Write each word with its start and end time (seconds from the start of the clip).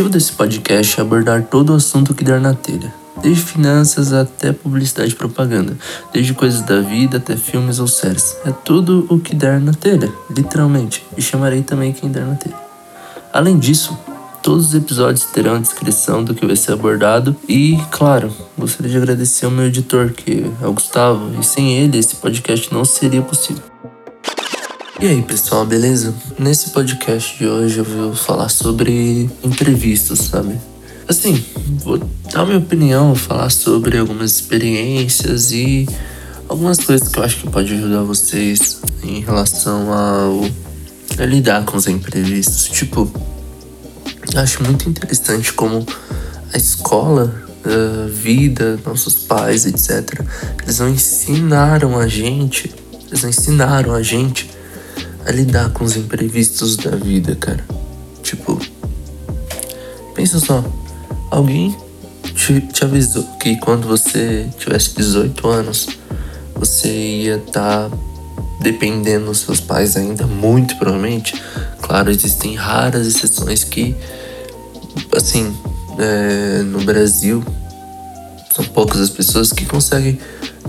objetivo 0.00 0.08
desse 0.08 0.32
podcast 0.32 0.98
é 0.98 1.02
abordar 1.02 1.42
todo 1.42 1.70
o 1.70 1.76
assunto 1.76 2.14
que 2.14 2.24
der 2.24 2.40
na 2.40 2.54
telha, 2.54 2.92
desde 3.20 3.42
finanças 3.42 4.12
até 4.12 4.50
publicidade 4.50 5.12
e 5.12 5.16
propaganda, 5.16 5.76
desde 6.12 6.32
coisas 6.32 6.62
da 6.62 6.80
vida 6.80 7.18
até 7.18 7.36
filmes 7.36 7.78
ou 7.78 7.86
séries. 7.86 8.34
É 8.46 8.50
tudo 8.50 9.06
o 9.10 9.18
que 9.18 9.34
der 9.34 9.60
na 9.60 9.74
telha, 9.74 10.10
literalmente, 10.30 11.04
e 11.18 11.22
chamarei 11.22 11.62
também 11.62 11.92
quem 11.92 12.10
der 12.10 12.24
na 12.24 12.34
telha. 12.34 12.56
Além 13.30 13.58
disso, 13.58 13.98
todos 14.42 14.68
os 14.68 14.74
episódios 14.74 15.24
terão 15.26 15.56
a 15.56 15.58
descrição 15.58 16.24
do 16.24 16.34
que 16.34 16.46
vai 16.46 16.56
ser 16.56 16.72
abordado 16.72 17.36
e, 17.46 17.78
claro, 17.90 18.32
gostaria 18.56 18.92
de 18.92 18.96
agradecer 18.96 19.44
ao 19.44 19.50
meu 19.50 19.66
editor, 19.66 20.12
que 20.12 20.50
é 20.62 20.66
o 20.66 20.72
Gustavo, 20.72 21.38
e 21.38 21.44
sem 21.44 21.76
ele 21.76 21.98
esse 21.98 22.16
podcast 22.16 22.72
não 22.72 22.86
seria 22.86 23.20
possível. 23.20 23.69
E 25.02 25.06
aí, 25.06 25.22
pessoal, 25.22 25.64
beleza? 25.64 26.14
Nesse 26.38 26.68
podcast 26.70 27.38
de 27.38 27.46
hoje 27.46 27.78
eu 27.78 27.84
vou 27.84 28.14
falar 28.14 28.50
sobre 28.50 29.30
entrevistas, 29.42 30.18
sabe? 30.18 30.60
Assim, 31.08 31.42
vou 31.82 31.96
dar 32.30 32.44
minha 32.44 32.58
opinião, 32.58 33.14
falar 33.14 33.48
sobre 33.48 33.96
algumas 33.96 34.32
experiências 34.32 35.52
e 35.52 35.88
algumas 36.46 36.78
coisas 36.80 37.08
que 37.08 37.18
eu 37.18 37.22
acho 37.22 37.38
que 37.38 37.48
pode 37.48 37.72
ajudar 37.72 38.02
vocês 38.02 38.82
em 39.02 39.20
relação 39.20 39.90
ao 39.90 40.44
a 41.18 41.24
lidar 41.24 41.64
com 41.64 41.78
os 41.78 41.86
imprevistos. 41.86 42.66
Tipo, 42.66 43.10
acho 44.36 44.62
muito 44.62 44.86
interessante 44.86 45.50
como 45.54 45.86
a 46.52 46.58
escola, 46.58 47.42
a 47.64 48.06
vida, 48.06 48.78
nossos 48.84 49.14
pais, 49.14 49.64
etc. 49.64 50.22
Eles 50.62 50.78
não 50.78 50.90
ensinaram 50.90 51.98
a 51.98 52.06
gente, 52.06 52.70
eles 53.08 53.22
não 53.22 53.30
ensinaram 53.30 53.94
a 53.94 54.02
gente 54.02 54.59
a 55.26 55.32
lidar 55.32 55.70
com 55.70 55.84
os 55.84 55.96
imprevistos 55.96 56.76
da 56.76 56.92
vida, 56.92 57.34
cara. 57.36 57.64
Tipo, 58.22 58.58
pensa 60.14 60.38
só, 60.38 60.64
alguém 61.30 61.76
te, 62.34 62.60
te 62.60 62.84
avisou 62.84 63.24
que 63.38 63.56
quando 63.56 63.86
você 63.86 64.48
tivesse 64.58 64.94
18 64.96 65.48
anos, 65.48 65.88
você 66.54 66.88
ia 66.88 67.36
estar 67.36 67.88
tá 67.88 67.96
dependendo 68.60 69.26
dos 69.26 69.38
seus 69.38 69.60
pais 69.60 69.96
ainda, 69.96 70.26
muito 70.26 70.76
provavelmente. 70.76 71.40
Claro, 71.80 72.10
existem 72.10 72.54
raras 72.54 73.06
exceções 73.06 73.64
que, 73.64 73.96
assim, 75.12 75.56
é, 75.98 76.62
no 76.62 76.80
Brasil, 76.80 77.42
são 78.54 78.64
poucas 78.66 79.00
as 79.00 79.10
pessoas 79.10 79.52
que 79.52 79.64
conseguem 79.64 80.18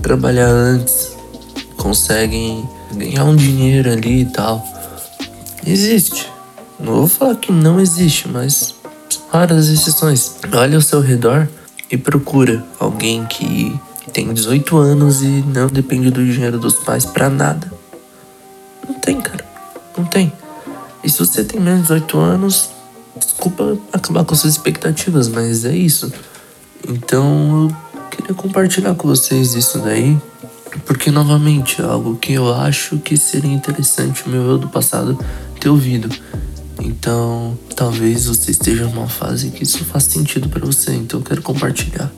trabalhar 0.00 0.48
antes, 0.48 1.12
conseguem 1.76 2.66
ganhar 2.94 3.24
um 3.24 3.36
dinheiro 3.36 3.90
ali 3.90 4.22
e 4.22 4.26
tal. 4.26 4.64
Existe. 5.66 6.30
Não 6.78 6.94
vou 6.94 7.08
falar 7.08 7.36
que 7.36 7.52
não 7.52 7.80
existe, 7.80 8.28
mas 8.28 8.74
raras 9.30 9.68
exceções. 9.68 10.34
Olha 10.52 10.76
ao 10.76 10.82
seu 10.82 11.00
redor 11.00 11.48
e 11.90 11.96
procura 11.96 12.64
alguém 12.78 13.24
que 13.26 13.78
tem 14.12 14.32
18 14.32 14.76
anos 14.76 15.22
e 15.22 15.26
não 15.26 15.68
depende 15.68 16.10
do 16.10 16.24
dinheiro 16.24 16.58
dos 16.58 16.74
pais 16.74 17.04
para 17.04 17.30
nada. 17.30 17.72
Não 18.86 18.94
tem, 18.94 19.20
cara. 19.20 19.44
Não 19.96 20.04
tem. 20.04 20.32
E 21.04 21.10
se 21.10 21.18
você 21.18 21.44
tem 21.44 21.60
menos 21.60 21.82
de 21.82 21.94
18 21.94 22.18
anos, 22.18 22.70
desculpa 23.16 23.76
acabar 23.92 24.24
com 24.24 24.34
suas 24.34 24.54
expectativas, 24.54 25.28
mas 25.28 25.64
é 25.64 25.74
isso. 25.74 26.12
Então 26.88 27.70
eu 27.70 28.08
queria 28.10 28.34
compartilhar 28.34 28.94
com 28.94 29.08
vocês 29.08 29.54
isso 29.54 29.78
daí. 29.78 30.18
Porque, 30.80 31.10
novamente, 31.10 31.80
é 31.80 31.84
algo 31.84 32.16
que 32.16 32.32
eu 32.32 32.54
acho 32.54 32.98
que 32.98 33.16
seria 33.16 33.52
interessante 33.52 34.24
o 34.26 34.28
meu 34.28 34.42
eu 34.42 34.58
do 34.58 34.68
passado 34.68 35.18
ter 35.60 35.68
ouvido. 35.68 36.08
Então, 36.80 37.56
talvez 37.76 38.26
você 38.26 38.50
esteja 38.50 38.86
numa 38.86 39.08
fase 39.08 39.50
que 39.50 39.62
isso 39.62 39.84
faz 39.84 40.04
sentido 40.04 40.48
para 40.48 40.64
você, 40.64 40.92
então 40.92 41.20
eu 41.20 41.24
quero 41.24 41.42
compartilhar. 41.42 42.10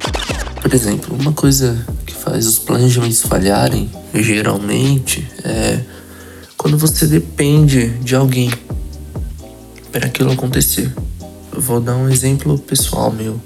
Por 0.60 0.72
exemplo, 0.72 1.15
uma 1.15 1.32
coisa 1.32 1.84
que 2.06 2.15
faz 2.15 2.47
os 2.47 2.59
planejamentos 2.59 3.20
falharem, 3.22 3.91
geralmente, 4.15 5.28
é 5.44 5.81
quando 6.56 6.78
você 6.78 7.06
depende 7.06 7.88
de 7.98 8.16
alguém 8.16 8.50
para 9.92 10.06
aquilo 10.06 10.32
acontecer. 10.32 10.91
Eu 11.53 11.60
vou 11.60 11.81
dar 11.81 11.97
um 11.97 12.09
exemplo 12.09 12.59
pessoal 12.59 13.12
meu. 13.12 13.38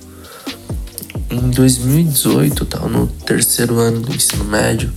Em 1.31 1.51
2018, 1.51 2.63
eu 2.63 2.67
tava 2.67 2.89
no 2.89 3.07
terceiro 3.07 3.79
ano 3.79 4.01
do 4.01 4.15
ensino 4.15 4.45
médio 4.45 4.91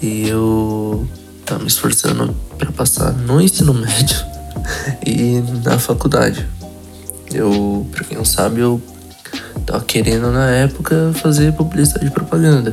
e 0.00 0.26
eu 0.26 1.06
tava 1.44 1.60
me 1.60 1.68
esforçando 1.68 2.34
para 2.56 2.72
passar 2.72 3.12
no 3.12 3.38
ensino 3.42 3.74
médio 3.74 4.16
e 5.06 5.42
na 5.62 5.78
faculdade. 5.78 6.46
Eu, 7.30 7.86
pra 7.92 8.04
quem 8.04 8.16
não 8.16 8.24
sabe, 8.24 8.60
eu 8.60 8.80
tava 9.66 9.84
querendo 9.84 10.30
na 10.32 10.48
época 10.48 11.12
fazer 11.20 11.52
publicidade 11.52 12.06
e 12.06 12.10
propaganda. 12.10 12.72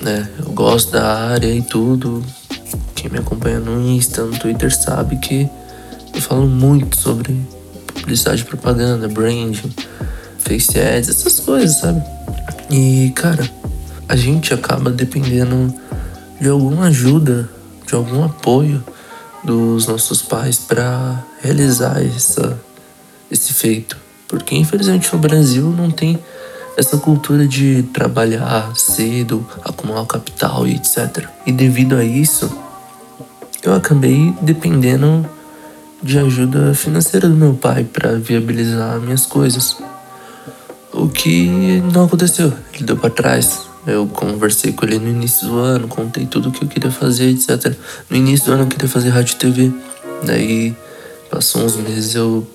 Né? 0.00 0.30
Eu 0.38 0.52
gosto 0.52 0.92
da 0.92 1.32
área 1.32 1.52
e 1.52 1.62
tudo. 1.62 2.24
Quem 2.94 3.10
me 3.10 3.18
acompanha 3.18 3.58
no 3.58 3.90
Insta, 3.90 4.22
no 4.22 4.38
Twitter 4.38 4.72
sabe 4.72 5.16
que 5.16 5.50
eu 6.14 6.20
falo 6.22 6.46
muito 6.46 6.96
sobre 6.96 7.44
publicidade 7.92 8.42
e 8.42 8.44
propaganda, 8.44 9.08
branding 9.08 9.74
Face 10.40 10.78
Ads, 10.78 11.08
essas 11.08 11.40
coisas, 11.40 11.78
sabe? 11.78 12.02
E, 12.70 13.12
cara, 13.14 13.48
a 14.08 14.16
gente 14.16 14.52
acaba 14.52 14.90
dependendo 14.90 15.72
de 16.40 16.48
alguma 16.48 16.86
ajuda, 16.86 17.48
de 17.86 17.94
algum 17.94 18.24
apoio 18.24 18.82
dos 19.44 19.86
nossos 19.86 20.22
pais 20.22 20.58
para 20.58 21.24
realizar 21.42 22.02
essa, 22.04 22.58
esse 23.30 23.52
feito. 23.52 23.96
Porque, 24.28 24.56
infelizmente, 24.56 25.12
no 25.12 25.18
Brasil 25.18 25.70
não 25.70 25.90
tem 25.90 26.18
essa 26.76 26.96
cultura 26.96 27.46
de 27.46 27.82
trabalhar 27.92 28.72
cedo, 28.76 29.46
acumular 29.64 30.06
capital 30.06 30.66
e 30.66 30.76
etc. 30.76 31.26
E 31.44 31.52
devido 31.52 31.96
a 31.96 32.04
isso, 32.04 32.50
eu 33.62 33.74
acabei 33.74 34.34
dependendo 34.40 35.28
de 36.02 36.18
ajuda 36.18 36.74
financeira 36.74 37.28
do 37.28 37.34
meu 37.34 37.54
pai 37.54 37.84
para 37.84 38.14
viabilizar 38.14 38.98
minhas 39.00 39.26
coisas. 39.26 39.76
O 40.92 41.08
que 41.08 41.80
não 41.92 42.04
aconteceu, 42.04 42.52
ele 42.74 42.84
deu 42.84 42.96
para 42.96 43.10
trás. 43.10 43.68
Eu 43.86 44.06
conversei 44.06 44.72
com 44.72 44.84
ele 44.84 44.98
no 44.98 45.08
início 45.08 45.46
do 45.46 45.58
ano, 45.58 45.88
contei 45.88 46.26
tudo 46.26 46.48
o 46.48 46.52
que 46.52 46.64
eu 46.64 46.68
queria 46.68 46.90
fazer, 46.90 47.30
etc. 47.30 47.74
No 48.08 48.16
início 48.16 48.46
do 48.46 48.52
ano 48.52 48.62
eu 48.64 48.66
queria 48.66 48.88
fazer 48.88 49.08
rádio 49.10 49.34
e 49.34 49.36
TV. 49.36 49.72
Daí, 50.24 50.76
passou 51.30 51.62
uns 51.62 51.76
meses 51.76 52.14
eu 52.14 52.46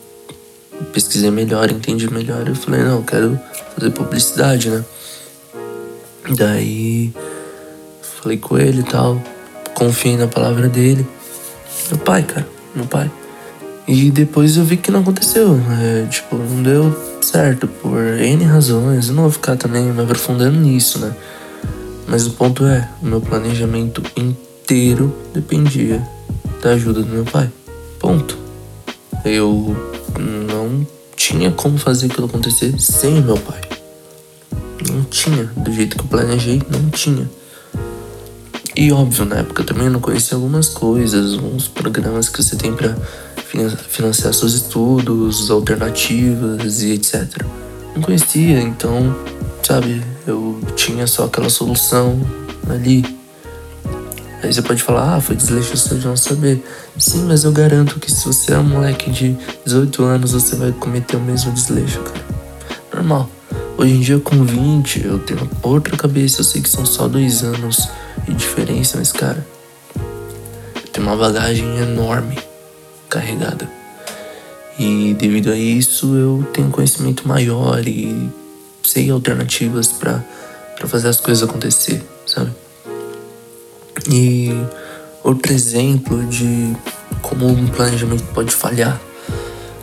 pesquisei 0.93 1.31
melhor, 1.31 1.71
entendi 1.71 2.11
melhor. 2.11 2.47
Eu 2.47 2.55
falei, 2.55 2.83
não, 2.83 2.97
eu 2.97 3.03
quero 3.03 3.39
fazer 3.75 3.91
publicidade, 3.91 4.69
né? 4.69 4.83
Daí, 6.37 7.13
falei 8.01 8.37
com 8.37 8.57
ele 8.57 8.81
e 8.81 8.83
tal, 8.83 9.21
confiei 9.73 10.17
na 10.17 10.27
palavra 10.27 10.67
dele. 10.67 11.07
Meu 11.89 11.99
pai, 11.99 12.23
cara, 12.23 12.47
meu 12.75 12.85
pai. 12.85 13.09
E 13.87 14.09
depois 14.09 14.57
eu 14.57 14.63
vi 14.63 14.77
que 14.77 14.91
não 14.91 15.01
aconteceu. 15.01 15.59
É, 15.79 16.07
tipo, 16.07 16.35
não 16.35 16.63
deu 16.63 17.17
certo 17.21 17.67
por 17.67 17.99
N 17.99 18.43
razões. 18.43 19.09
Eu 19.09 19.15
não 19.15 19.23
vou 19.23 19.31
ficar 19.31 19.55
também 19.55 19.83
me 19.83 20.01
aprofundando 20.01 20.59
nisso, 20.59 20.99
né? 20.99 21.15
Mas 22.07 22.25
o 22.25 22.31
ponto 22.31 22.65
é, 22.65 22.89
o 23.01 23.05
meu 23.05 23.21
planejamento 23.21 24.01
inteiro 24.15 25.15
dependia 25.33 26.01
da 26.61 26.71
ajuda 26.71 27.01
do 27.01 27.09
meu 27.09 27.23
pai. 27.25 27.49
Ponto. 27.99 28.37
Eu 29.23 29.75
não 30.19 30.85
tinha 31.15 31.51
como 31.51 31.77
fazer 31.77 32.07
aquilo 32.07 32.25
acontecer 32.25 32.79
sem 32.79 33.19
o 33.19 33.23
meu 33.23 33.37
pai. 33.37 33.61
Não 34.91 35.03
tinha. 35.03 35.45
Do 35.55 35.71
jeito 35.71 35.95
que 35.95 36.03
eu 36.03 36.07
planejei, 36.07 36.61
não 36.69 36.89
tinha. 36.89 37.29
E 38.75 38.91
óbvio, 38.91 39.25
na 39.25 39.37
época 39.37 39.63
também 39.63 39.85
eu 39.85 39.91
não 39.91 40.01
conhecia 40.01 40.35
algumas 40.35 40.67
coisas, 40.67 41.33
uns 41.33 41.67
programas 41.67 42.27
que 42.27 42.43
você 42.43 42.55
tem 42.55 42.73
para 42.73 42.95
financiar 43.89 44.33
seus 44.33 44.53
estudos, 44.53 45.49
alternativas 45.49 46.81
e 46.81 46.91
etc. 46.91 47.43
Não 47.95 48.01
conhecia, 48.01 48.59
então, 48.61 49.15
sabe, 49.63 50.01
eu 50.27 50.59
tinha 50.75 51.07
só 51.07 51.25
aquela 51.25 51.49
solução 51.49 52.19
ali. 52.69 53.05
Aí 54.43 54.53
você 54.53 54.61
pode 54.61 54.83
falar, 54.83 55.15
ah, 55.15 55.21
foi 55.21 55.35
desleixo 55.35 55.95
de 55.95 56.05
não 56.05 56.15
saber. 56.15 56.63
Sim, 56.99 57.25
mas 57.25 57.43
eu 57.43 57.51
garanto 57.51 57.99
que 57.99 58.11
se 58.11 58.25
você 58.25 58.53
é 58.53 58.59
um 58.59 58.63
moleque 58.63 59.09
de 59.09 59.35
18 59.65 60.03
anos, 60.03 60.33
você 60.33 60.55
vai 60.55 60.71
cometer 60.71 61.15
o 61.15 61.21
mesmo 61.21 61.51
desleixo, 61.51 61.99
cara. 62.01 62.25
Normal. 62.93 63.29
Hoje 63.77 63.93
em 63.93 63.99
dia, 63.99 64.19
com 64.19 64.43
20, 64.43 65.03
eu 65.03 65.19
tenho 65.19 65.49
outra 65.63 65.97
cabeça. 65.97 66.41
Eu 66.41 66.45
sei 66.45 66.61
que 66.61 66.69
são 66.69 66.85
só 66.85 67.07
dois 67.07 67.43
anos 67.43 67.89
de 68.27 68.33
diferença, 68.33 68.97
mas, 68.97 69.11
cara, 69.11 69.45
eu 69.95 70.91
tenho 70.91 71.07
uma 71.07 71.15
bagagem 71.17 71.77
enorme 71.77 72.37
carregada. 73.15 73.69
E 74.77 75.13
devido 75.13 75.51
a 75.51 75.55
isso 75.57 76.15
eu 76.15 76.45
tenho 76.51 76.69
conhecimento 76.69 77.25
maior 77.25 77.87
e 77.87 78.29
sei 78.83 79.09
alternativas 79.09 79.87
para 79.87 80.21
fazer 80.85 81.07
as 81.07 81.19
coisas 81.19 81.47
acontecer, 81.47 82.03
sabe? 82.27 82.51
E 84.11 84.51
outro 85.23 85.53
exemplo 85.53 86.23
de 86.25 86.75
como 87.21 87.47
um 87.47 87.67
planejamento 87.67 88.23
pode 88.33 88.53
falhar 88.53 88.99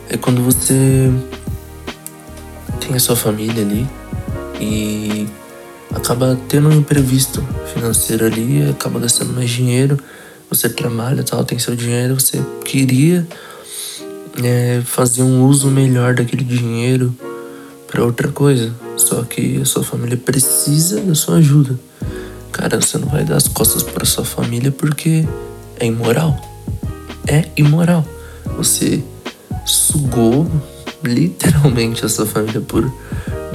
é 0.09 0.15
quando 0.15 0.41
você 0.43 1.11
tem 2.79 2.95
a 2.95 2.99
sua 2.99 3.15
família 3.15 3.63
ali 3.63 3.87
e 4.61 5.27
acaba 5.93 6.37
tendo 6.47 6.69
um 6.69 6.73
imprevisto 6.73 7.43
financeiro 7.73 8.25
ali, 8.25 8.69
acaba 8.69 8.99
gastando 8.99 9.33
mais 9.33 9.49
dinheiro, 9.49 9.97
você 10.53 10.69
trabalha 10.69 11.23
tal, 11.23 11.43
tem 11.43 11.57
seu 11.57 11.75
dinheiro, 11.75 12.19
você 12.19 12.41
queria 12.63 13.27
é, 14.43 14.81
fazer 14.85 15.23
um 15.23 15.45
uso 15.45 15.67
melhor 15.67 16.13
daquele 16.13 16.43
dinheiro 16.43 17.15
para 17.87 18.03
outra 18.03 18.29
coisa. 18.29 18.73
Só 18.95 19.23
que 19.23 19.61
a 19.61 19.65
sua 19.65 19.83
família 19.83 20.17
precisa 20.17 21.01
da 21.01 21.15
sua 21.15 21.37
ajuda. 21.37 21.77
Cara, 22.51 22.79
você 22.79 22.97
não 22.97 23.07
vai 23.07 23.23
dar 23.23 23.37
as 23.37 23.47
costas 23.47 23.81
para 23.81 24.05
sua 24.05 24.23
família 24.23 24.71
porque 24.71 25.27
é 25.79 25.85
imoral. 25.85 26.39
É 27.27 27.45
imoral. 27.57 28.05
Você 28.57 29.03
sugou 29.65 30.49
literalmente 31.03 32.05
a 32.05 32.09
sua 32.09 32.25
família 32.25 32.61
por 32.61 32.91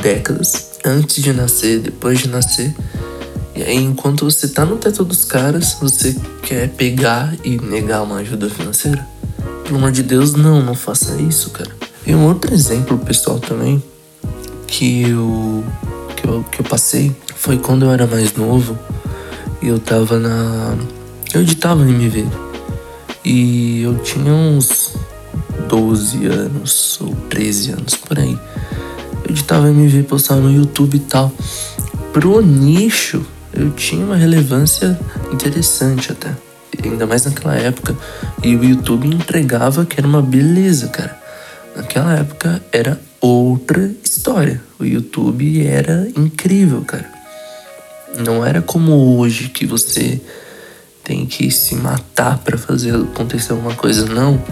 décadas, 0.03 0.79
antes 0.85 1.23
de 1.23 1.33
nascer, 1.33 1.81
depois 1.81 2.19
de 2.19 2.29
nascer. 2.29 2.75
Aí, 3.62 3.76
enquanto 3.76 4.25
você 4.25 4.49
tá 4.49 4.64
no 4.64 4.76
teto 4.76 5.05
dos 5.05 5.25
caras, 5.25 5.76
você 5.81 6.16
quer 6.43 6.69
pegar 6.70 7.34
e 7.44 7.56
negar 7.56 8.02
uma 8.02 8.16
ajuda 8.16 8.49
financeira? 8.49 9.06
Pelo 9.64 9.78
amor 9.78 9.93
de 9.93 10.02
Deus, 10.02 10.34
não, 10.34 10.62
não 10.62 10.75
faça 10.75 11.20
isso, 11.20 11.50
cara. 11.50 11.70
E 12.06 12.14
um 12.14 12.26
outro 12.26 12.55
exemplo 12.55 12.96
pessoal 12.99 13.38
também 13.38 13.82
que 14.66 15.02
eu, 15.02 15.64
que 16.16 16.26
eu, 16.26 16.44
que 16.50 16.60
eu 16.60 16.64
passei 16.64 17.14
foi 17.37 17.58
quando 17.58 17.84
eu 17.84 17.90
era 17.90 18.06
mais 18.06 18.34
novo 18.34 18.78
e 19.61 19.69
eu 19.69 19.78
tava 19.78 20.19
na. 20.19 20.76
Eu 21.34 21.43
editava 21.43 21.84
no 21.84 21.90
MV. 21.90 22.26
E 23.25 23.82
eu 23.82 23.99
tinha 23.99 24.32
uns 24.32 24.94
12 25.69 26.26
anos 26.26 26.99
ou 27.00 27.14
13 27.28 27.72
anos 27.72 27.94
por 27.96 28.19
aí. 28.19 28.38
Eu 29.25 29.31
editava 29.31 29.69
MV, 29.69 30.04
postava 30.04 30.40
no 30.40 30.50
YouTube 30.50 30.96
e 30.96 31.00
tal. 31.00 31.32
Pro 32.12 32.40
nicho, 32.40 33.25
eu 33.58 33.70
tinha 33.70 34.05
uma 34.05 34.16
relevância 34.16 34.99
interessante 35.32 36.12
até. 36.12 36.31
Ainda 36.82 37.06
mais 37.06 37.25
naquela 37.25 37.56
época. 37.56 37.96
E 38.43 38.55
o 38.55 38.62
YouTube 38.62 39.08
entregava 39.08 39.84
que 39.84 39.99
era 39.99 40.06
uma 40.06 40.22
beleza, 40.22 40.88
cara. 40.88 41.19
Naquela 41.75 42.14
época 42.14 42.62
era 42.70 43.00
outra 43.20 43.90
história. 44.02 44.62
O 44.78 44.84
YouTube 44.84 45.66
era 45.66 46.08
incrível, 46.16 46.82
cara. 46.82 47.10
Não 48.25 48.44
era 48.44 48.62
como 48.62 49.19
hoje 49.19 49.49
que 49.49 49.66
você 49.66 50.20
tem 51.02 51.26
que 51.26 51.50
se 51.50 51.75
matar 51.75 52.38
para 52.38 52.56
fazer 52.56 52.94
acontecer 52.94 53.52
alguma 53.52 53.75
coisa, 53.75 54.06
não. 54.06 54.43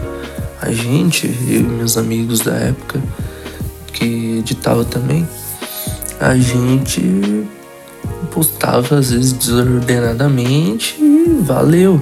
A 0.61 0.73
gente, 0.73 1.27
eu 1.27 1.61
e 1.61 1.63
meus 1.63 1.97
amigos 1.97 2.41
da 2.41 2.55
época 2.55 3.01
que 3.93 4.39
editava 4.39 4.85
também, 4.85 5.27
a 6.19 6.37
gente 6.37 7.47
postava 8.31 8.99
às 8.99 9.11
vezes 9.11 9.33
desordenadamente 9.33 10.97
e 11.01 11.39
valeu. 11.43 12.01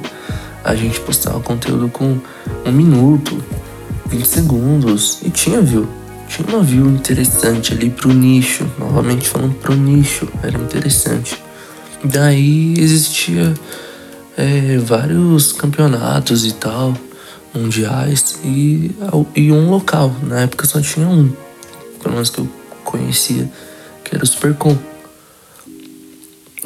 A 0.63 0.75
gente 0.75 0.99
postava 1.01 1.41
conteúdo 1.41 1.89
com 1.89 2.19
um 2.65 2.73
minuto, 2.73 3.43
20 4.07 4.27
segundos 4.27 5.19
e 5.23 5.31
tinha 5.31 5.61
view. 5.61 5.87
Tinha 6.29 6.49
uma 6.49 6.63
view 6.63 6.87
interessante 6.87 7.73
ali 7.73 7.91
pro 7.91 8.13
nicho. 8.13 8.67
Novamente 8.79 9.29
falando 9.29 9.55
pro 9.55 9.75
nicho, 9.75 10.29
era 10.43 10.57
interessante. 10.57 11.43
Daí 12.03 12.75
existia 12.79 13.55
é, 14.37 14.79
vários 14.79 15.53
campeonatos 15.53 16.45
e 16.45 16.53
tal, 16.53 16.95
mundiais, 17.55 18.39
e, 18.45 18.91
e 19.35 19.53
um 19.53 19.71
local. 19.71 20.15
Na 20.23 20.41
época 20.41 20.67
só 20.67 20.81
tinha 20.81 21.07
um, 21.07 21.31
pelo 22.03 22.15
menos 22.15 22.31
que 22.31 22.41
eu 22.41 22.49
conhecia, 22.85 23.51
que 24.03 24.15
era 24.15 24.25
o 24.25 24.27
Supercom. 24.27 24.77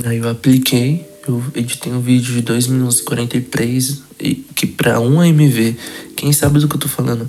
Aí 0.04 0.18
eu 0.18 0.28
apliquei, 0.28 1.06
eu 1.26 1.42
editei 1.54 1.92
um 1.92 2.00
vídeo 2.00 2.34
de 2.34 2.42
2 2.42 2.68
minutos 2.68 3.00
e 3.00 3.02
43, 3.02 4.02
e 4.20 4.34
que 4.34 4.66
pra 4.66 5.00
um 5.00 5.20
AMV, 5.20 5.76
quem 6.16 6.32
sabe 6.32 6.60
do 6.60 6.68
que 6.68 6.76
eu 6.76 6.80
tô 6.80 6.88
falando, 6.88 7.28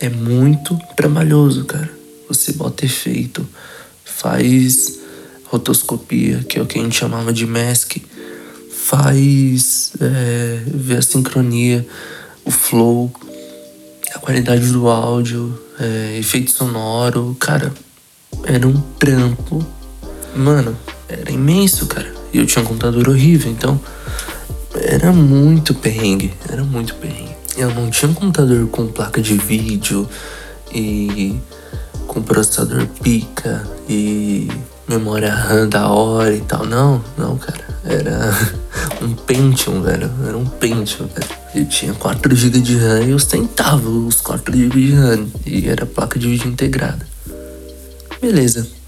é 0.00 0.08
muito 0.08 0.76
trabalhoso, 0.96 1.64
cara. 1.64 1.90
Você 2.28 2.52
bota 2.52 2.84
efeito, 2.84 3.48
faz 4.04 4.98
rotoscopia, 5.44 6.44
que 6.48 6.58
é 6.58 6.62
o 6.62 6.66
que 6.66 6.78
a 6.78 6.82
gente 6.82 6.96
chamava 6.96 7.32
de 7.32 7.46
mask, 7.46 7.96
faz 8.70 9.92
é, 10.00 10.62
ver 10.66 10.98
a 10.98 11.02
sincronia, 11.02 11.86
o 12.44 12.50
flow, 12.50 13.12
a 14.12 14.18
qualidade 14.18 14.66
do 14.72 14.88
áudio, 14.88 15.56
é, 15.78 16.18
efeito 16.18 16.50
sonoro, 16.50 17.36
cara, 17.38 17.72
era 18.44 18.66
um 18.66 18.80
trampo. 18.98 19.64
Mano, 20.34 20.76
era 21.10 21.32
imenso, 21.32 21.86
cara. 21.86 22.12
E 22.32 22.38
eu 22.38 22.46
tinha 22.46 22.62
um 22.62 22.66
computador 22.66 23.08
horrível, 23.08 23.50
então 23.50 23.80
era 24.74 25.12
muito 25.12 25.74
perrengue, 25.74 26.32
era 26.48 26.62
muito 26.62 26.94
perrengue. 26.94 27.36
Eu 27.56 27.74
não 27.74 27.90
tinha 27.90 28.10
um 28.10 28.14
computador 28.14 28.66
com 28.68 28.86
placa 28.86 29.20
de 29.20 29.34
vídeo 29.34 30.08
e 30.72 31.38
com 32.06 32.22
processador 32.22 32.86
pica 33.02 33.68
e 33.88 34.48
memória 34.88 35.32
RAM 35.32 35.68
da 35.68 35.88
hora 35.88 36.34
e 36.34 36.40
tal. 36.40 36.64
Não, 36.64 37.04
não, 37.16 37.36
cara. 37.36 37.64
Era 37.84 38.34
um 39.02 39.12
Pentium, 39.14 39.82
velho. 39.82 40.10
Era 40.26 40.36
um 40.36 40.46
Pentium, 40.46 41.06
velho. 41.06 41.40
Eu 41.54 41.66
tinha 41.66 41.92
4 41.94 42.34
GB 42.34 42.60
de 42.60 42.76
RAM 42.76 43.02
e 43.02 43.14
ostentava 43.14 43.88
os 43.88 44.20
4 44.20 44.56
GB 44.56 44.80
de 44.80 44.92
RAM. 44.92 45.26
E 45.44 45.68
era 45.68 45.84
placa 45.86 46.18
de 46.18 46.28
vídeo 46.28 46.48
integrada. 46.48 47.06
Beleza. 48.20 48.79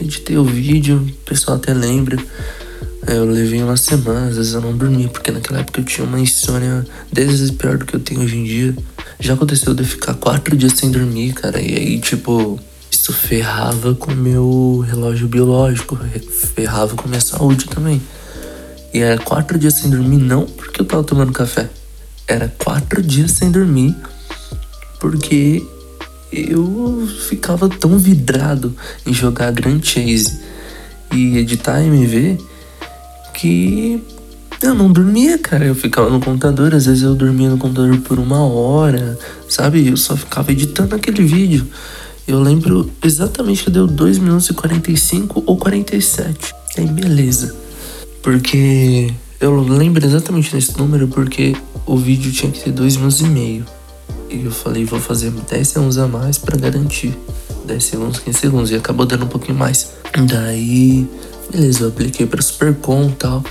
Editei 0.00 0.36
o 0.36 0.44
vídeo, 0.44 0.98
o 0.98 1.28
pessoal 1.28 1.56
até 1.56 1.72
lembra. 1.72 2.18
Eu 3.06 3.24
levei 3.24 3.62
uma 3.62 3.76
semana, 3.76 4.28
às 4.28 4.36
vezes 4.36 4.52
eu 4.52 4.60
não 4.60 4.76
dormia, 4.76 5.08
porque 5.08 5.30
naquela 5.30 5.60
época 5.60 5.80
eu 5.80 5.84
tinha 5.84 6.06
uma 6.06 6.18
insônia 6.18 6.84
10 7.12 7.30
vezes 7.30 7.50
pior 7.52 7.78
do 7.78 7.84
que 7.84 7.94
eu 7.94 8.00
tenho 8.00 8.20
hoje 8.20 8.36
em 8.36 8.44
dia. 8.44 8.76
Já 9.20 9.34
aconteceu 9.34 9.74
de 9.74 9.82
eu 9.82 9.86
ficar 9.86 10.14
quatro 10.14 10.56
dias 10.56 10.72
sem 10.72 10.90
dormir, 10.90 11.32
cara, 11.32 11.60
e 11.60 11.74
aí, 11.74 12.00
tipo, 12.00 12.58
isso 12.90 13.12
ferrava 13.12 13.94
com 13.94 14.10
o 14.10 14.16
meu 14.16 14.84
relógio 14.86 15.28
biológico, 15.28 15.98
ferrava 16.54 16.94
com 16.96 17.04
a 17.04 17.08
minha 17.08 17.20
saúde 17.20 17.66
também. 17.66 18.02
E 18.92 18.98
era 18.98 19.18
quatro 19.18 19.56
dias 19.58 19.74
sem 19.74 19.88
dormir, 19.88 20.18
não 20.18 20.44
porque 20.44 20.80
eu 20.80 20.84
tava 20.84 21.04
tomando 21.04 21.32
café, 21.32 21.70
era 22.26 22.52
quatro 22.58 23.00
dias 23.02 23.30
sem 23.32 23.50
dormir 23.50 23.94
porque 24.98 25.64
eu 26.32 27.08
ficava 27.28 27.68
tão 27.68 27.98
vidrado 27.98 28.74
em 29.06 29.12
jogar 29.12 29.52
Grand 29.52 29.80
Chase 29.82 30.40
e 31.12 31.38
editar 31.38 31.82
MV 31.82 32.38
que 33.32 34.02
eu 34.62 34.74
não 34.74 34.90
dormia, 34.90 35.38
cara. 35.38 35.64
Eu 35.64 35.74
ficava 35.74 36.10
no 36.10 36.20
computador, 36.20 36.74
às 36.74 36.86
vezes 36.86 37.02
eu 37.02 37.14
dormia 37.14 37.50
no 37.50 37.58
computador 37.58 37.96
por 37.98 38.18
uma 38.18 38.44
hora, 38.44 39.18
sabe? 39.48 39.86
Eu 39.86 39.96
só 39.96 40.16
ficava 40.16 40.50
editando 40.52 40.94
aquele 40.94 41.22
vídeo. 41.22 41.66
Eu 42.26 42.40
lembro 42.40 42.90
exatamente 43.04 43.64
que 43.64 43.70
deu 43.70 43.86
2 43.86 44.18
minutos 44.18 44.48
e 44.48 44.54
45 44.54 45.44
ou 45.46 45.56
47. 45.56 46.54
Aí 46.76 46.86
beleza. 46.86 47.54
Porque 48.22 49.12
eu 49.38 49.60
lembro 49.60 50.04
exatamente 50.04 50.52
desse 50.52 50.76
número 50.76 51.06
porque 51.06 51.54
o 51.86 51.96
vídeo 51.96 52.32
tinha 52.32 52.50
que 52.50 52.60
ter 52.60 52.72
2 52.72 52.96
minutos 52.96 53.20
e 53.20 53.24
meio. 53.24 53.75
E 54.28 54.44
eu 54.44 54.50
falei, 54.50 54.84
vou 54.84 55.00
fazer 55.00 55.30
10 55.30 55.68
segundos 55.68 55.98
a 55.98 56.06
mais 56.06 56.38
para 56.38 56.56
garantir. 56.56 57.16
10 57.64 57.84
segundos, 57.84 58.20
15 58.20 58.38
segundos. 58.38 58.70
E 58.70 58.74
acabou 58.74 59.06
dando 59.06 59.24
um 59.24 59.28
pouquinho 59.28 59.58
mais. 59.58 59.92
Daí 60.28 61.06
Beleza, 61.50 61.84
eu 61.84 61.88
apliquei 61.88 62.26
para 62.26 62.42
Supercom 62.42 63.08
e 63.08 63.12
tal. 63.12 63.44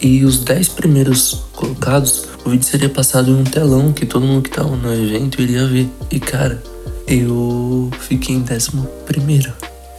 E 0.00 0.24
os 0.24 0.38
10 0.38 0.68
primeiros 0.68 1.44
colocados, 1.52 2.24
o 2.44 2.50
vídeo 2.50 2.64
seria 2.64 2.88
passado 2.88 3.30
em 3.30 3.34
um 3.34 3.44
telão 3.44 3.92
que 3.92 4.06
todo 4.06 4.26
mundo 4.26 4.42
que 4.42 4.50
tava 4.50 4.76
no 4.76 4.92
evento 4.92 5.40
iria 5.40 5.66
ver. 5.66 5.88
E 6.10 6.18
cara, 6.18 6.62
eu 7.06 7.90
fiquei 8.00 8.34
em 8.34 8.40
décimo 8.40 8.86
primeiro. 9.06 9.52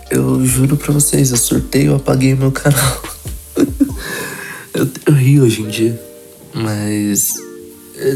Eu 0.09 0.45
juro 0.45 0.77
pra 0.77 0.93
vocês, 0.93 1.31
eu 1.31 1.37
sorteio, 1.37 1.91
eu 1.91 1.95
apaguei 1.95 2.35
meu 2.35 2.51
canal. 2.51 3.01
eu, 4.73 4.87
eu 5.05 5.13
rio 5.13 5.43
hoje 5.43 5.61
em 5.61 5.69
dia, 5.69 6.01
mas 6.53 7.35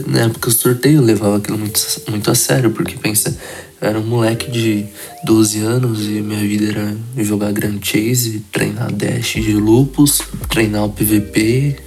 na 0.07 0.21
época 0.21 0.49
do 0.49 0.55
sorteio 0.55 1.01
levava 1.01 1.37
aquilo 1.37 1.57
muito, 1.57 1.79
muito 2.09 2.31
a 2.31 2.35
sério, 2.35 2.71
porque 2.71 2.95
pensa, 2.95 3.35
eu 3.79 3.87
era 3.87 3.99
um 3.99 4.05
moleque 4.05 4.49
de 4.49 4.85
12 5.23 5.59
anos 5.59 6.01
e 6.05 6.21
minha 6.21 6.39
vida 6.39 6.71
era 6.71 6.97
jogar 7.23 7.51
Grand 7.51 7.79
Chase, 7.81 8.43
treinar 8.51 8.91
dash 8.91 9.33
de 9.33 9.53
lupus, 9.53 10.21
treinar 10.49 10.85
o 10.85 10.89
PVP, 10.89 11.77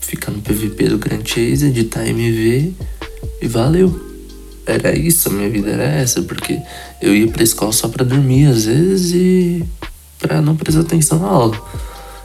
ficar 0.00 0.30
no 0.30 0.40
PVP 0.40 0.88
do 0.88 0.98
Grand 0.98 1.24
Chase, 1.24 1.66
editar 1.66 2.06
MV 2.06 2.74
e 3.40 3.48
valeu. 3.48 4.06
Era 4.66 4.94
isso, 4.94 5.30
a 5.30 5.32
minha 5.32 5.48
vida 5.48 5.70
era 5.70 5.84
essa, 5.84 6.20
porque 6.22 6.58
eu 7.00 7.14
ia 7.14 7.26
pra 7.28 7.42
escola 7.42 7.72
só 7.72 7.88
pra 7.88 8.04
dormir 8.04 8.46
às 8.46 8.66
vezes 8.66 9.12
e 9.14 9.64
pra 10.18 10.42
não 10.42 10.54
prestar 10.54 10.82
atenção 10.82 11.18
na 11.18 11.28
aula. 11.28 11.58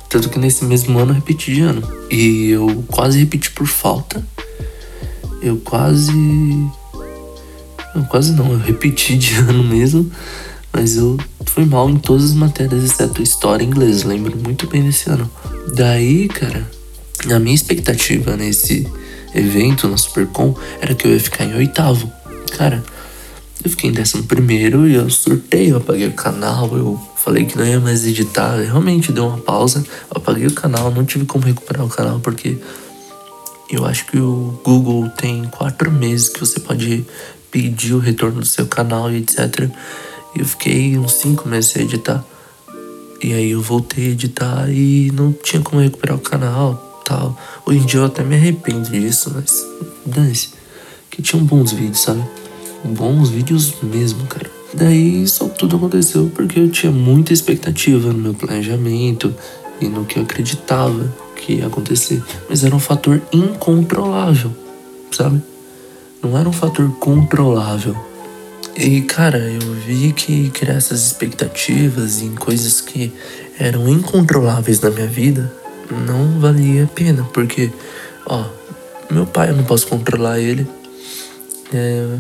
Tanto 0.10 0.30
que 0.30 0.38
nesse 0.38 0.66
mesmo 0.66 1.00
ano 1.00 1.12
eu 1.12 1.16
repeti 1.16 1.54
de 1.54 1.62
ano. 1.62 1.82
E 2.12 2.50
eu 2.50 2.84
quase 2.88 3.18
repeti 3.18 3.50
por 3.52 3.66
falta. 3.66 4.24
Eu 5.44 5.58
quase 5.58 6.14
não, 7.94 8.04
quase 8.06 8.32
não, 8.32 8.52
eu 8.52 8.58
repeti 8.58 9.18
de 9.18 9.36
ano 9.44 9.64
mesmo, 9.64 10.10
Mas 10.72 10.96
eu 10.96 11.18
fui 11.46 11.66
mal 11.66 11.90
em 11.90 11.98
todas 11.98 12.26
as 12.26 12.34
matérias, 12.34 12.84
exceto 12.84 13.22
história 13.22 13.64
e 13.64 13.68
inglês. 13.68 14.04
Lembro 14.04 14.36
muito 14.38 14.66
bem 14.68 14.84
desse 14.84 15.10
ano. 15.10 15.30
Daí, 15.76 16.28
cara, 16.28 16.68
a 17.32 17.40
minha 17.40 17.54
expectativa 17.54 18.36
nesse 18.36 18.88
evento, 19.36 19.88
na 19.88 19.98
Supercom, 19.98 20.56
era 20.82 20.96
que 20.96 21.08
eu 21.08 21.12
ia 21.12 21.20
ficar 21.20 21.46
em 21.46 21.56
oitavo. 21.56 22.12
Cara, 22.58 22.84
eu 23.64 23.70
fiquei 23.70 23.90
em 23.90 23.94
décimo 23.94 24.24
primeiro 24.24 24.88
e 24.88 24.96
eu 24.96 25.10
surtei, 25.10 25.72
eu 25.72 25.78
apaguei 25.78 26.08
o 26.08 26.14
canal, 26.14 26.76
eu 26.76 27.00
falei 27.16 27.46
que 27.46 27.58
não 27.58 27.66
ia 27.66 27.80
mais 27.80 28.06
editar. 28.06 28.56
Realmente 28.58 29.12
deu 29.12 29.28
uma 29.28 29.38
pausa, 29.38 29.86
eu 30.10 30.18
apaguei 30.18 30.48
o 30.48 30.54
canal, 30.54 30.92
não 30.92 31.06
tive 31.06 31.26
como 31.26 31.46
recuperar 31.46 31.86
o 31.86 31.90
canal 31.90 32.20
porque 32.20 32.58
eu 33.70 33.86
acho 33.86 34.06
que 34.06 34.18
o 34.18 34.60
Google 34.64 35.10
tem 35.10 35.46
quatro 35.46 35.92
meses 35.92 36.30
que 36.30 36.40
você 36.40 36.60
pode 36.60 37.06
pedir 37.50 37.94
o 37.94 38.00
retorno 38.00 38.42
do 38.42 38.46
seu 38.46 38.66
canal 38.66 39.12
e 39.12 39.18
etc. 39.18 39.70
Eu 40.36 40.46
fiquei 40.46 40.98
uns 40.98 41.14
cinco 41.14 41.48
meses 41.48 41.72
sem 41.72 41.84
editar. 41.84 42.24
E 43.24 43.34
aí 43.34 43.52
eu 43.52 43.62
voltei 43.62 44.08
a 44.08 44.10
editar 44.10 44.70
e 44.70 45.12
não 45.14 45.32
tinha 45.32 45.62
como 45.62 45.82
recuperar 45.82 46.18
o 46.18 46.20
canal 46.20 47.02
tal. 47.06 47.38
Hoje 47.66 47.80
em 47.80 47.86
dia 47.86 48.00
eu 48.00 48.06
até 48.06 48.24
me 48.24 48.36
arrependo 48.36 48.90
disso, 48.90 49.32
mas 49.34 49.66
dane-se. 50.06 50.50
Que 51.10 51.22
tinham 51.22 51.46
bons 51.46 51.72
vídeos, 51.72 52.00
sabe? 52.00 52.24
Bons 52.84 53.30
vídeos 53.30 53.76
mesmo, 53.82 54.26
cara. 54.26 54.50
Daí 54.74 55.28
só 55.28 55.48
tudo 55.48 55.76
aconteceu 55.76 56.32
porque 56.34 56.60
eu 56.60 56.70
tinha 56.70 56.92
muita 56.92 57.32
expectativa 57.32 58.12
no 58.12 58.20
meu 58.20 58.34
planejamento 58.34 59.34
e 59.80 59.88
no 59.88 60.06
que 60.06 60.18
eu 60.18 60.24
acreditava 60.24 61.14
que 61.44 61.54
ia 61.56 61.68
acontecer. 61.68 62.24
Mas 62.50 62.64
era 62.64 62.76
um 62.76 62.80
fator 62.80 63.22
incontrolável, 63.32 64.52
sabe? 65.12 65.42
Não 66.22 66.38
era 66.38 66.48
um 66.48 66.54
fator 66.54 66.90
controlável. 67.00 67.96
E 68.76 69.02
cara, 69.02 69.38
eu 69.38 69.74
vi 69.86 70.14
que 70.14 70.50
criar 70.50 70.76
essas 70.76 71.06
expectativas 71.06 72.22
em 72.22 72.34
coisas 72.34 72.82
que 72.82 73.14
eram 73.60 73.88
incontroláveis 73.88 74.80
na 74.80 74.90
minha 74.90 75.08
vida 75.08 75.54
não 75.92 76.40
valia 76.40 76.86
a 76.86 76.88
pena, 76.88 77.24
porque, 77.34 77.72
ó, 78.26 78.46
meu 79.12 79.26
pai 79.28 79.50
eu 79.50 79.56
não 79.56 79.64
posso 79.64 79.86
controlar 79.88 80.40
ele. 80.40 80.66
É, 81.74 82.18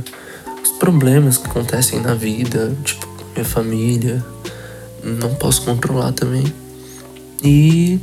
os 0.61 0.71
problemas 0.77 1.37
que 1.37 1.47
acontecem 1.47 1.99
na 2.01 2.13
vida, 2.13 2.75
tipo, 2.83 3.07
minha 3.33 3.45
família, 3.45 4.23
não 5.03 5.33
posso 5.35 5.63
controlar 5.63 6.11
também. 6.11 6.43
E 7.43 7.99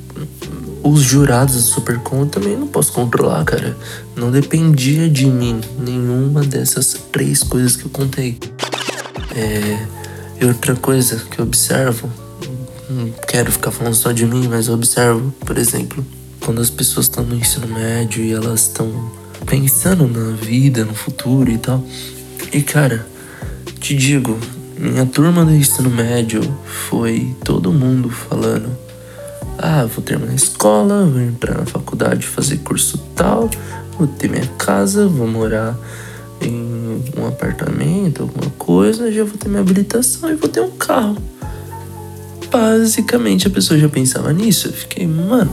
os 0.82 1.02
jurados 1.02 1.54
do 1.54 1.60
Supercom 1.60 2.26
também 2.26 2.56
não 2.56 2.66
posso 2.66 2.92
controlar, 2.92 3.44
cara. 3.44 3.76
Não 4.16 4.30
dependia 4.30 5.08
de 5.08 5.26
mim 5.26 5.60
nenhuma 5.78 6.42
dessas 6.42 6.96
três 7.12 7.42
coisas 7.42 7.76
que 7.76 7.84
eu 7.84 7.90
contei. 7.90 8.38
É, 9.34 9.87
e 10.40 10.44
outra 10.46 10.75
coisa 10.75 11.16
que 11.30 11.38
eu 11.38 11.44
observo, 11.44 12.10
não 12.88 13.10
quero 13.28 13.52
ficar 13.52 13.70
falando 13.70 13.94
só 13.94 14.10
de 14.10 14.25
mim, 14.25 14.49
mas 14.49 14.68
eu 14.68 14.75
observo, 14.75 15.32
por 15.40 15.58
exemplo, 15.58 16.04
quando 16.40 16.60
as 16.60 16.70
pessoas 16.70 17.06
estão 17.06 17.25
no 17.25 17.37
ensino 17.37 17.66
médio 17.68 18.25
e 18.25 18.32
elas 18.32 18.62
estão 18.62 19.10
pensando 19.46 20.08
na 20.08 20.34
vida, 20.34 20.84
no 20.84 20.94
futuro 20.94 21.50
e 21.50 21.58
tal. 21.58 21.84
E 22.52 22.62
cara, 22.62 23.06
te 23.78 23.94
digo, 23.94 24.38
minha 24.78 25.04
turma 25.04 25.44
do 25.44 25.54
ensino 25.54 25.90
médio 25.90 26.40
foi 26.88 27.37
todo 27.44 27.72
mundo 27.72 28.08
falando 28.08 28.89
ah, 29.62 29.85
vou 29.85 30.02
terminar 30.02 30.33
a 30.33 30.35
escola, 30.35 31.05
vou 31.05 31.21
entrar 31.21 31.59
na 31.59 31.67
faculdade, 31.67 32.26
fazer 32.26 32.59
curso 32.59 32.99
tal, 33.14 33.50
vou 33.99 34.07
ter 34.07 34.31
minha 34.31 34.47
casa, 34.59 35.07
vou 35.07 35.26
morar 35.26 35.76
em 36.40 37.02
um 37.17 37.26
apartamento, 37.26 38.23
alguma 38.23 38.50
coisa, 38.52 39.12
já 39.12 39.23
vou 39.23 39.37
ter 39.37 39.49
minha 39.49 39.61
habilitação 39.61 40.31
e 40.31 40.35
vou 40.35 40.49
ter 40.49 40.61
um 40.61 40.71
carro. 40.71 41.19
Basicamente 42.50 43.47
a 43.47 43.50
pessoa 43.50 43.79
já 43.79 43.88
pensava 43.88 44.33
nisso. 44.33 44.69
Eu 44.69 44.73
fiquei, 44.73 45.07
mano, 45.07 45.52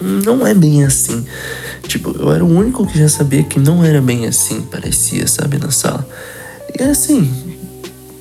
não 0.00 0.46
é 0.46 0.54
bem 0.54 0.84
assim. 0.84 1.26
Tipo, 1.82 2.16
eu 2.16 2.32
era 2.32 2.44
o 2.44 2.48
único 2.48 2.86
que 2.86 2.98
já 2.98 3.08
sabia 3.08 3.42
que 3.42 3.58
não 3.58 3.84
era 3.84 4.00
bem 4.00 4.26
assim, 4.26 4.62
parecia, 4.62 5.26
sabe, 5.26 5.58
na 5.58 5.72
sala. 5.72 6.08
E 6.78 6.82
assim, 6.84 7.28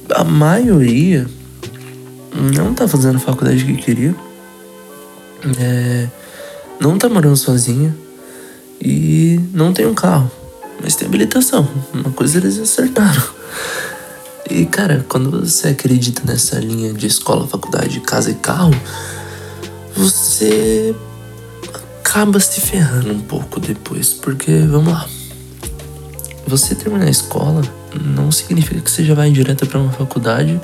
a 0.10 0.24
maioria 0.24 1.28
não 2.56 2.74
tá 2.74 2.88
fazendo 2.88 3.18
a 3.18 3.20
faculdade 3.20 3.64
que 3.64 3.76
queria 3.76 4.16
é, 5.60 6.08
não 6.80 6.98
tá 6.98 7.10
morando 7.10 7.36
sozinha 7.36 7.96
e 8.80 9.40
não 9.54 9.74
tem 9.74 9.86
um 9.86 9.94
carro, 9.94 10.30
mas 10.82 10.96
tem 10.96 11.08
habilitação. 11.08 11.68
Uma 11.94 12.12
coisa 12.12 12.38
eles 12.38 12.60
acertaram. 12.60 13.24
E 14.50 14.66
cara, 14.66 15.06
quando 15.08 15.46
você 15.46 15.70
acredita 15.70 16.24
nessa 16.26 16.60
linha 16.60 16.94
de 16.94 17.08
escola, 17.08 17.48
faculdade, 17.48 18.00
casa 18.02 18.32
e 18.32 18.36
carro, 18.36 18.74
você 19.96 20.96
acaba 22.02 22.40
se 22.40 22.60
ferrando 22.60 23.12
um 23.12 23.22
pouco 23.22 23.60
depois, 23.60 24.14
porque 24.14 24.52
vamos 24.70 24.92
lá. 24.92 25.08
Você 26.48 26.76
terminar 26.76 27.06
a 27.06 27.10
escola 27.10 27.62
não 28.04 28.32
significa 28.32 28.82
que 28.82 28.92
você 28.92 29.06
já 29.06 29.14
vai 29.14 29.32
direto 29.32 29.66
para 29.66 29.80
uma 29.80 29.92
faculdade 29.92 30.60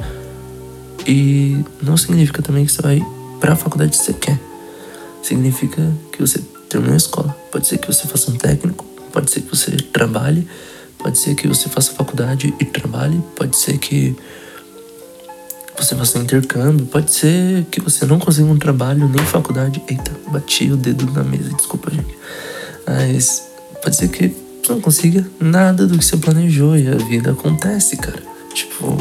e 1.06 1.64
não 1.82 1.96
significa 1.96 2.42
também 2.42 2.66
que 2.66 2.72
você 2.72 2.82
vai 2.82 3.02
para 3.40 3.54
a 3.54 3.56
faculdade 3.56 3.92
que 3.92 3.98
você 3.98 4.14
quer 4.14 4.47
significa 5.28 5.94
que 6.12 6.22
você 6.22 6.40
terminou 6.70 6.94
a 6.94 6.98
escola. 6.98 7.38
Pode 7.52 7.68
ser 7.68 7.78
que 7.78 7.88
você 7.88 8.08
faça 8.08 8.32
um 8.32 8.36
técnico, 8.36 8.86
pode 9.12 9.30
ser 9.30 9.42
que 9.42 9.50
você 9.50 9.72
trabalhe, 9.72 10.48
pode 10.98 11.18
ser 11.18 11.36
que 11.36 11.48
você 11.48 11.68
faça 11.70 11.92
faculdade 11.92 12.54
e 12.60 12.66
trabalhe, 12.66 13.22
pode 13.36 13.58
ser 13.58 13.78
que 13.78 14.16
você 15.78 15.96
faça 15.96 16.18
um 16.18 16.24
intercâmbio, 16.24 16.86
pode 16.88 17.12
ser 17.12 17.66
que 17.70 17.82
você 17.82 18.06
não 18.06 18.20
consiga 18.20 18.48
um 18.48 18.58
trabalho 18.58 19.08
nem 19.08 19.24
faculdade. 19.26 19.84
Eita, 19.88 20.12
bati 20.32 20.72
o 20.72 20.78
dedo 20.78 21.12
na 21.12 21.24
mesa, 21.24 21.54
desculpa, 21.54 21.92
gente. 21.92 22.18
Mas 22.86 23.48
pode 23.84 23.96
ser 23.96 24.08
que 24.08 24.34
você 24.64 24.72
não 24.72 24.82
consiga 24.82 25.30
nada 25.40 25.86
do 25.86 25.98
que 25.98 26.06
você 26.06 26.18
planejou 26.18 26.78
e 26.78 26.88
a 26.88 26.96
vida 26.96 27.32
acontece, 27.32 27.98
cara. 27.98 28.24
Tipo, 28.54 28.98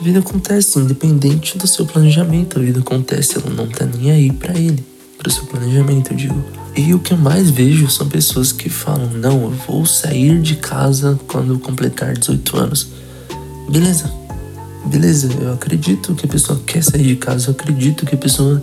a 0.00 0.02
vida 0.02 0.20
acontece 0.20 0.78
independente 0.78 1.58
do 1.58 1.66
seu 1.66 1.84
planejamento, 1.84 2.58
a 2.58 2.62
vida 2.62 2.80
acontece, 2.80 3.36
ela 3.36 3.50
não 3.50 3.68
tá 3.68 3.84
nem 3.84 4.12
aí 4.12 4.32
para 4.32 4.58
ele 4.58 4.87
para 5.18 5.28
o 5.28 5.30
seu 5.30 5.44
planejamento, 5.44 6.12
eu 6.12 6.16
digo. 6.16 6.44
E 6.76 6.94
o 6.94 7.00
que 7.00 7.12
eu 7.12 7.18
mais 7.18 7.50
vejo 7.50 7.90
são 7.90 8.08
pessoas 8.08 8.52
que 8.52 8.68
falam: 8.68 9.10
não, 9.10 9.42
eu 9.42 9.50
vou 9.50 9.84
sair 9.84 10.40
de 10.40 10.56
casa 10.56 11.18
quando 11.26 11.58
completar 11.58 12.14
18 12.14 12.56
anos. 12.56 12.88
Beleza, 13.68 14.10
beleza, 14.86 15.28
eu 15.40 15.52
acredito 15.52 16.14
que 16.14 16.24
a 16.24 16.28
pessoa 16.28 16.60
quer 16.64 16.82
sair 16.82 17.02
de 17.02 17.16
casa, 17.16 17.48
eu 17.48 17.52
acredito 17.52 18.06
que 18.06 18.14
a 18.14 18.18
pessoa 18.18 18.62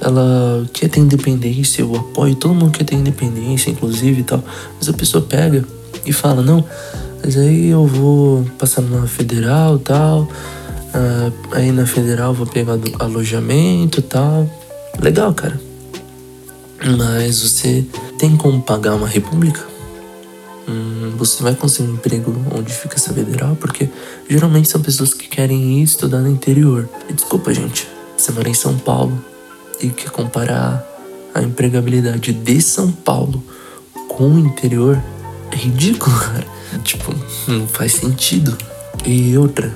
ela 0.00 0.66
quer 0.72 0.88
ter 0.88 1.00
independência, 1.00 1.82
eu 1.82 1.94
apoio 1.94 2.34
todo 2.34 2.54
mundo 2.54 2.70
quer 2.70 2.84
ter 2.84 2.94
independência, 2.94 3.70
inclusive 3.70 4.20
e 4.20 4.24
tal. 4.24 4.42
Mas 4.78 4.88
a 4.88 4.92
pessoa 4.92 5.22
pega 5.22 5.64
e 6.06 6.12
fala: 6.12 6.42
não, 6.42 6.64
mas 7.24 7.36
aí 7.36 7.68
eu 7.68 7.86
vou 7.86 8.44
passar 8.58 8.82
numa 8.82 9.06
federal 9.06 9.78
tal. 9.78 10.28
Uh, 10.94 11.32
aí 11.52 11.72
na 11.72 11.86
federal 11.86 12.34
vou 12.34 12.46
pegar 12.46 12.78
alojamento 12.98 14.00
tal. 14.02 14.48
Legal, 15.00 15.32
cara. 15.32 15.71
Mas 16.98 17.40
você 17.40 17.84
tem 18.18 18.36
como 18.36 18.60
pagar 18.60 18.94
uma 18.94 19.06
república? 19.06 19.64
Hum, 20.68 21.12
você 21.16 21.42
vai 21.42 21.54
conseguir 21.54 21.90
um 21.90 21.94
emprego 21.94 22.34
onde 22.54 22.72
fica 22.72 22.96
essa 22.96 23.12
federal? 23.12 23.56
Porque 23.56 23.88
geralmente 24.28 24.68
são 24.68 24.82
pessoas 24.82 25.14
que 25.14 25.28
querem 25.28 25.78
ir 25.78 25.82
estudar 25.82 26.18
no 26.18 26.28
interior. 26.28 26.88
E 27.08 27.12
desculpa, 27.12 27.52
gente, 27.54 27.88
você 28.16 28.32
mora 28.32 28.48
em 28.48 28.54
São 28.54 28.76
Paulo 28.78 29.22
e 29.80 29.88
quer 29.90 30.10
comparar 30.10 30.84
a 31.34 31.42
empregabilidade 31.42 32.32
de 32.32 32.60
São 32.60 32.90
Paulo 32.90 33.42
com 34.08 34.28
o 34.28 34.38
interior 34.38 35.02
é 35.50 35.56
ridículo, 35.56 36.16
cara. 36.18 36.46
Tipo, 36.82 37.14
não 37.46 37.66
faz 37.68 37.92
sentido. 37.92 38.56
E 39.04 39.36
outra, 39.36 39.74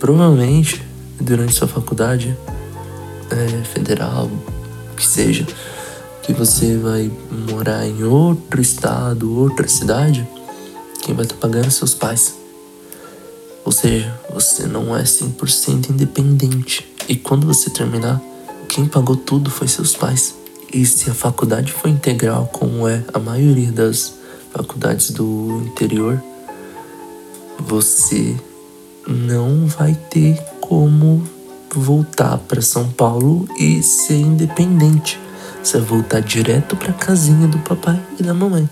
provavelmente 0.00 0.82
durante 1.20 1.54
sua 1.54 1.68
faculdade 1.68 2.36
é, 3.30 3.64
federal, 3.64 4.30
que 4.96 5.06
seja, 5.06 5.46
que 6.26 6.32
você 6.32 6.76
vai 6.76 7.08
morar 7.48 7.86
em 7.86 8.02
outro 8.02 8.60
estado, 8.60 9.32
outra 9.38 9.68
cidade, 9.68 10.28
quem 11.00 11.14
vai 11.14 11.24
estar 11.24 11.36
tá 11.36 11.40
pagando 11.40 11.70
seus 11.70 11.94
pais. 11.94 12.34
Ou 13.64 13.70
seja, 13.70 14.12
você 14.34 14.66
não 14.66 14.96
é 14.96 15.04
100% 15.04 15.90
independente. 15.90 16.92
E 17.08 17.14
quando 17.14 17.46
você 17.46 17.70
terminar, 17.70 18.20
quem 18.68 18.86
pagou 18.86 19.14
tudo 19.16 19.52
foi 19.52 19.68
seus 19.68 19.94
pais. 19.94 20.34
E 20.74 20.84
se 20.84 21.08
a 21.08 21.14
faculdade 21.14 21.70
for 21.70 21.88
integral, 21.88 22.50
como 22.52 22.88
é 22.88 23.04
a 23.14 23.20
maioria 23.20 23.70
das 23.70 24.14
faculdades 24.50 25.12
do 25.12 25.62
interior, 25.64 26.20
você 27.56 28.34
não 29.06 29.68
vai 29.68 29.94
ter 30.10 30.42
como 30.60 31.22
voltar 31.72 32.36
para 32.38 32.60
São 32.60 32.88
Paulo 32.90 33.48
e 33.56 33.80
ser 33.80 34.18
independente. 34.18 35.20
Você 35.66 35.80
voltar 35.80 36.20
direto 36.20 36.76
para 36.76 36.90
a 36.90 36.94
casinha 36.94 37.48
do 37.48 37.58
papai 37.58 38.00
e 38.20 38.22
da 38.22 38.32
mamãe. 38.32 38.70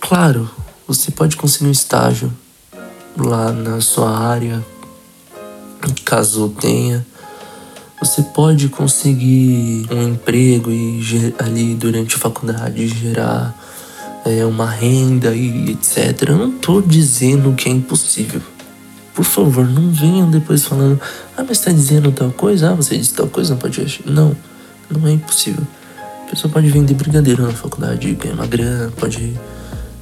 Claro, 0.00 0.50
você 0.84 1.12
pode 1.12 1.36
conseguir 1.36 1.68
um 1.68 1.70
estágio 1.70 2.32
lá 3.16 3.52
na 3.52 3.80
sua 3.80 4.10
área 4.10 4.60
caso 6.04 6.48
tenha. 6.60 7.06
Você 8.00 8.20
pode 8.20 8.68
conseguir 8.68 9.86
um 9.92 10.08
emprego 10.08 10.72
e 10.72 11.00
ali 11.38 11.76
durante 11.76 12.16
a 12.16 12.18
faculdade 12.18 12.88
gerar 12.88 13.56
é, 14.24 14.44
uma 14.44 14.68
renda 14.68 15.36
e 15.36 15.70
etc. 15.70 16.30
Eu 16.30 16.36
não 16.36 16.50
tô 16.50 16.80
dizendo 16.80 17.54
que 17.54 17.68
é 17.68 17.72
impossível. 17.72 18.42
Por 19.14 19.24
favor, 19.24 19.64
não 19.64 19.92
venham 19.92 20.28
depois 20.28 20.64
falando, 20.64 21.00
ah, 21.36 21.44
mas 21.48 21.60
tá 21.60 21.70
dizendo 21.70 22.10
tal 22.10 22.32
coisa, 22.32 22.72
ah, 22.72 22.74
você 22.74 22.98
disse 22.98 23.14
tal 23.14 23.28
coisa 23.28 23.54
no 23.54 23.60
podcast. 23.60 24.02
Não, 24.04 24.36
não 24.90 25.06
é 25.06 25.12
impossível. 25.12 25.64
A 26.26 26.30
pessoa 26.30 26.52
pode 26.52 26.68
vender 26.68 26.94
brigadeiro 26.94 27.42
na 27.42 27.52
faculdade 27.52 28.14
ganhar 28.14 28.34
uma 28.34 28.46
grana, 28.46 28.92
pode 28.96 29.34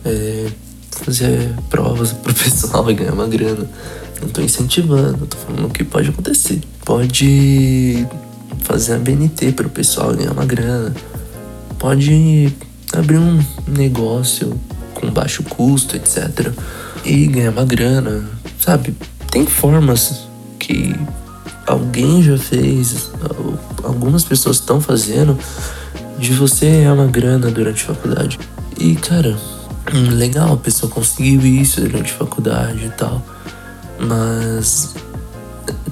é, 0.04 0.46
fazer 0.90 1.54
provas 1.68 2.12
pro 2.12 2.32
pessoal 2.34 2.90
e 2.90 2.94
ganhar 2.94 3.12
uma 3.12 3.26
grana. 3.26 3.68
Não 4.20 4.28
tô 4.28 4.40
incentivando, 4.40 5.26
tô 5.26 5.36
falando 5.36 5.70
que 5.70 5.84
pode 5.84 6.08
acontecer. 6.08 6.60
Pode 6.84 8.06
fazer 8.60 8.94
a 8.94 8.98
BNT 8.98 9.52
pro 9.52 9.68
pessoal 9.68 10.14
ganhar 10.14 10.32
uma 10.32 10.46
grana. 10.46 10.94
Pode 11.78 12.54
abrir 12.92 13.18
um 13.18 13.38
negócio 13.66 14.58
com 14.94 15.10
baixo 15.10 15.42
custo, 15.42 15.96
etc. 15.96 16.52
E 17.04 17.26
ganhar 17.26 17.50
uma 17.50 17.64
grana 17.64 18.24
Sabe? 18.64 18.96
Tem 19.30 19.44
formas 19.44 20.26
que 20.58 20.96
alguém 21.66 22.22
já 22.22 22.38
fez, 22.38 23.10
algumas 23.94 24.24
pessoas 24.24 24.56
estão 24.56 24.80
fazendo, 24.80 25.38
de 26.18 26.32
você 26.32 26.66
ganhar 26.70 26.92
uma 26.92 27.06
grana 27.06 27.50
durante 27.50 27.82
a 27.84 27.94
faculdade. 27.94 28.38
E, 28.78 28.94
cara, 28.96 29.36
hum, 29.92 30.10
legal, 30.10 30.52
a 30.52 30.56
pessoa 30.56 30.90
conseguiu 30.90 31.40
isso 31.46 31.80
durante 31.80 32.12
a 32.12 32.16
faculdade 32.16 32.84
e 32.84 32.90
tal. 32.90 33.22
Mas, 33.98 34.94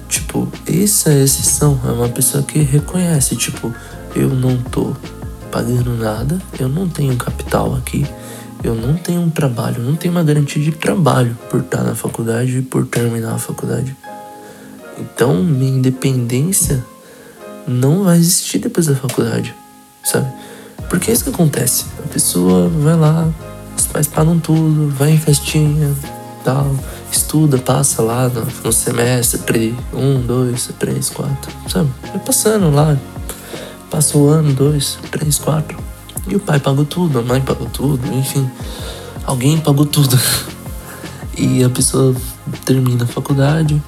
tipo, 0.08 0.48
essa 0.66 1.10
é 1.10 1.22
exceção. 1.22 1.80
É 1.86 1.90
uma 1.90 2.08
pessoa 2.08 2.42
que 2.42 2.58
reconhece, 2.58 3.36
tipo, 3.36 3.72
eu 4.14 4.28
não 4.28 4.56
tô 4.58 4.94
pagando 5.50 5.96
nada, 5.96 6.40
eu 6.58 6.68
não 6.68 6.88
tenho 6.88 7.16
capital 7.16 7.74
aqui 7.74 8.06
eu 8.62 8.76
não 8.76 8.94
tenho 8.94 9.20
um 9.20 9.30
trabalho, 9.30 9.82
não 9.82 9.96
tenho 9.96 10.14
uma 10.14 10.22
garantia 10.22 10.62
de 10.62 10.70
trabalho 10.70 11.36
por 11.50 11.60
estar 11.60 11.82
na 11.82 11.96
faculdade 11.96 12.58
e 12.58 12.62
por 12.62 12.86
terminar 12.86 13.34
a 13.34 13.38
faculdade. 13.38 13.96
Então, 14.98 15.42
minha 15.42 15.78
independência 15.78 16.84
não 17.66 18.04
vai 18.04 18.16
existir 18.16 18.58
depois 18.58 18.86
da 18.86 18.94
faculdade, 18.94 19.54
sabe? 20.02 20.26
Porque 20.88 21.10
é 21.10 21.14
isso 21.14 21.24
que 21.24 21.30
acontece. 21.30 21.86
A 22.04 22.08
pessoa 22.08 22.68
vai 22.68 22.96
lá, 22.96 23.28
os 23.76 23.86
pais 23.86 24.06
pagam 24.06 24.38
tudo, 24.38 24.90
vai 24.90 25.12
em 25.12 25.18
festinha, 25.18 25.94
tal, 26.44 26.74
estuda, 27.10 27.58
passa 27.58 28.02
lá 28.02 28.28
no, 28.28 28.46
no 28.64 28.72
semestre, 28.72 29.76
um, 29.92 30.20
dois, 30.20 30.70
três, 30.78 31.10
quatro, 31.10 31.52
sabe? 31.68 31.90
Vai 32.08 32.18
passando 32.18 32.70
lá, 32.74 32.98
passa 33.90 34.18
o 34.18 34.28
ano, 34.28 34.52
dois, 34.52 34.98
três, 35.10 35.38
quatro. 35.38 35.78
E 36.26 36.36
o 36.36 36.40
pai 36.40 36.60
pagou 36.60 36.84
tudo, 36.84 37.18
a 37.18 37.22
mãe 37.22 37.40
pagou 37.40 37.68
tudo, 37.68 38.06
enfim. 38.14 38.48
Alguém 39.24 39.58
pagou 39.58 39.86
tudo. 39.86 40.18
E 41.34 41.64
a 41.64 41.70
pessoa 41.70 42.14
termina 42.62 43.04
a 43.04 43.06
faculdade, 43.06 43.82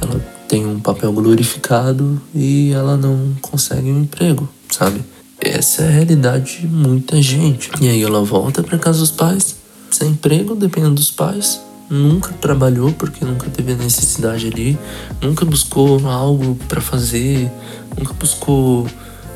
ela 0.00 0.18
tem 0.48 0.66
um 0.66 0.78
papel 0.78 1.12
glorificado 1.12 2.20
e 2.34 2.72
ela 2.72 2.96
não 2.96 3.34
consegue 3.40 3.90
um 3.90 4.00
emprego, 4.02 4.48
sabe? 4.70 5.00
Essa 5.40 5.82
é 5.82 5.88
a 5.88 5.90
realidade 5.90 6.60
de 6.60 6.66
muita 6.66 7.20
gente. 7.20 7.70
E 7.80 7.88
aí 7.88 8.02
ela 8.02 8.24
volta 8.24 8.62
para 8.62 8.78
casa 8.78 9.00
dos 9.00 9.10
pais, 9.10 9.56
sem 9.90 10.10
emprego, 10.10 10.54
dependendo 10.54 10.94
dos 10.94 11.10
pais. 11.10 11.60
Nunca 11.90 12.32
trabalhou 12.32 12.92
porque 12.92 13.24
nunca 13.24 13.50
teve 13.50 13.74
necessidade 13.74 14.46
ali, 14.46 14.78
nunca 15.20 15.44
buscou 15.44 16.06
algo 16.08 16.56
para 16.66 16.80
fazer, 16.80 17.50
nunca 17.96 18.14
buscou 18.14 18.86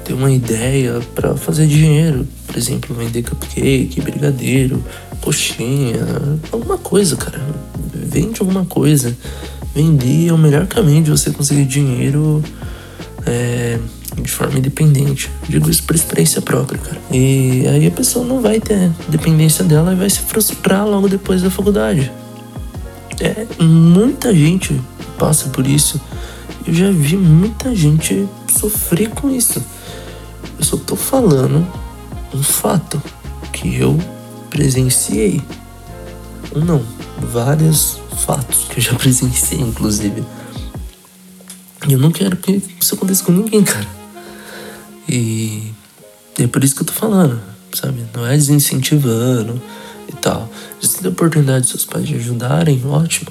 ter 0.02 0.14
uma 0.14 0.30
ideia 0.30 1.00
para 1.14 1.36
fazer 1.36 1.66
dinheiro. 1.66 2.26
Por 2.46 2.56
exemplo, 2.56 2.96
vender 2.96 3.22
cupcake, 3.22 4.00
brigadeiro, 4.00 4.82
coxinha, 5.20 6.00
alguma 6.50 6.78
coisa, 6.78 7.16
cara. 7.16 7.40
Vende 7.94 8.40
alguma 8.40 8.64
coisa. 8.64 9.14
Vender 9.78 10.26
é 10.26 10.32
o 10.32 10.36
melhor 10.36 10.66
caminho 10.66 11.04
de 11.04 11.10
você 11.12 11.30
conseguir 11.30 11.64
dinheiro 11.64 12.42
é, 13.24 13.78
de 14.20 14.28
forma 14.28 14.58
independente. 14.58 15.30
Digo 15.48 15.70
isso 15.70 15.84
por 15.84 15.94
experiência 15.94 16.42
própria, 16.42 16.80
cara. 16.80 17.00
E 17.12 17.64
aí 17.64 17.86
a 17.86 17.90
pessoa 17.92 18.26
não 18.26 18.40
vai 18.40 18.58
ter 18.58 18.90
dependência 19.08 19.64
dela 19.64 19.92
e 19.92 19.94
vai 19.94 20.10
se 20.10 20.18
frustrar 20.18 20.84
logo 20.84 21.08
depois 21.08 21.42
da 21.42 21.48
faculdade. 21.48 22.10
É, 23.20 23.46
muita 23.62 24.34
gente 24.34 24.80
passa 25.16 25.48
por 25.50 25.64
isso. 25.64 26.00
Eu 26.66 26.74
já 26.74 26.90
vi 26.90 27.16
muita 27.16 27.72
gente 27.72 28.28
sofrer 28.48 29.10
com 29.10 29.30
isso. 29.30 29.62
Eu 30.58 30.64
só 30.64 30.76
tô 30.76 30.96
falando 30.96 31.64
um 32.34 32.42
fato 32.42 33.00
que 33.52 33.76
eu 33.76 33.96
presenciei. 34.50 35.40
Um 36.52 36.64
não, 36.64 36.82
vários 37.32 38.00
fatos 38.24 38.64
que 38.68 38.78
eu 38.78 38.82
já 38.82 38.94
presenciei, 38.94 39.60
inclusive. 39.60 40.24
E 41.86 41.92
eu 41.92 41.98
não 41.98 42.10
quero 42.10 42.36
que 42.36 42.62
isso 42.80 42.94
aconteça 42.94 43.24
com 43.24 43.32
ninguém, 43.32 43.62
cara. 43.64 43.86
E 45.08 45.72
é 46.38 46.46
por 46.46 46.62
isso 46.62 46.74
que 46.74 46.82
eu 46.82 46.86
tô 46.86 46.92
falando, 46.92 47.40
sabe? 47.72 48.04
Não 48.14 48.26
é 48.26 48.32
desincentivando 48.32 49.60
e 50.08 50.12
tal. 50.12 50.48
Se 50.80 50.98
tem 50.98 51.10
oportunidade 51.10 51.64
de 51.64 51.70
seus 51.70 51.84
pais 51.84 52.06
de 52.06 52.14
ajudarem, 52.16 52.84
ótimo. 52.86 53.30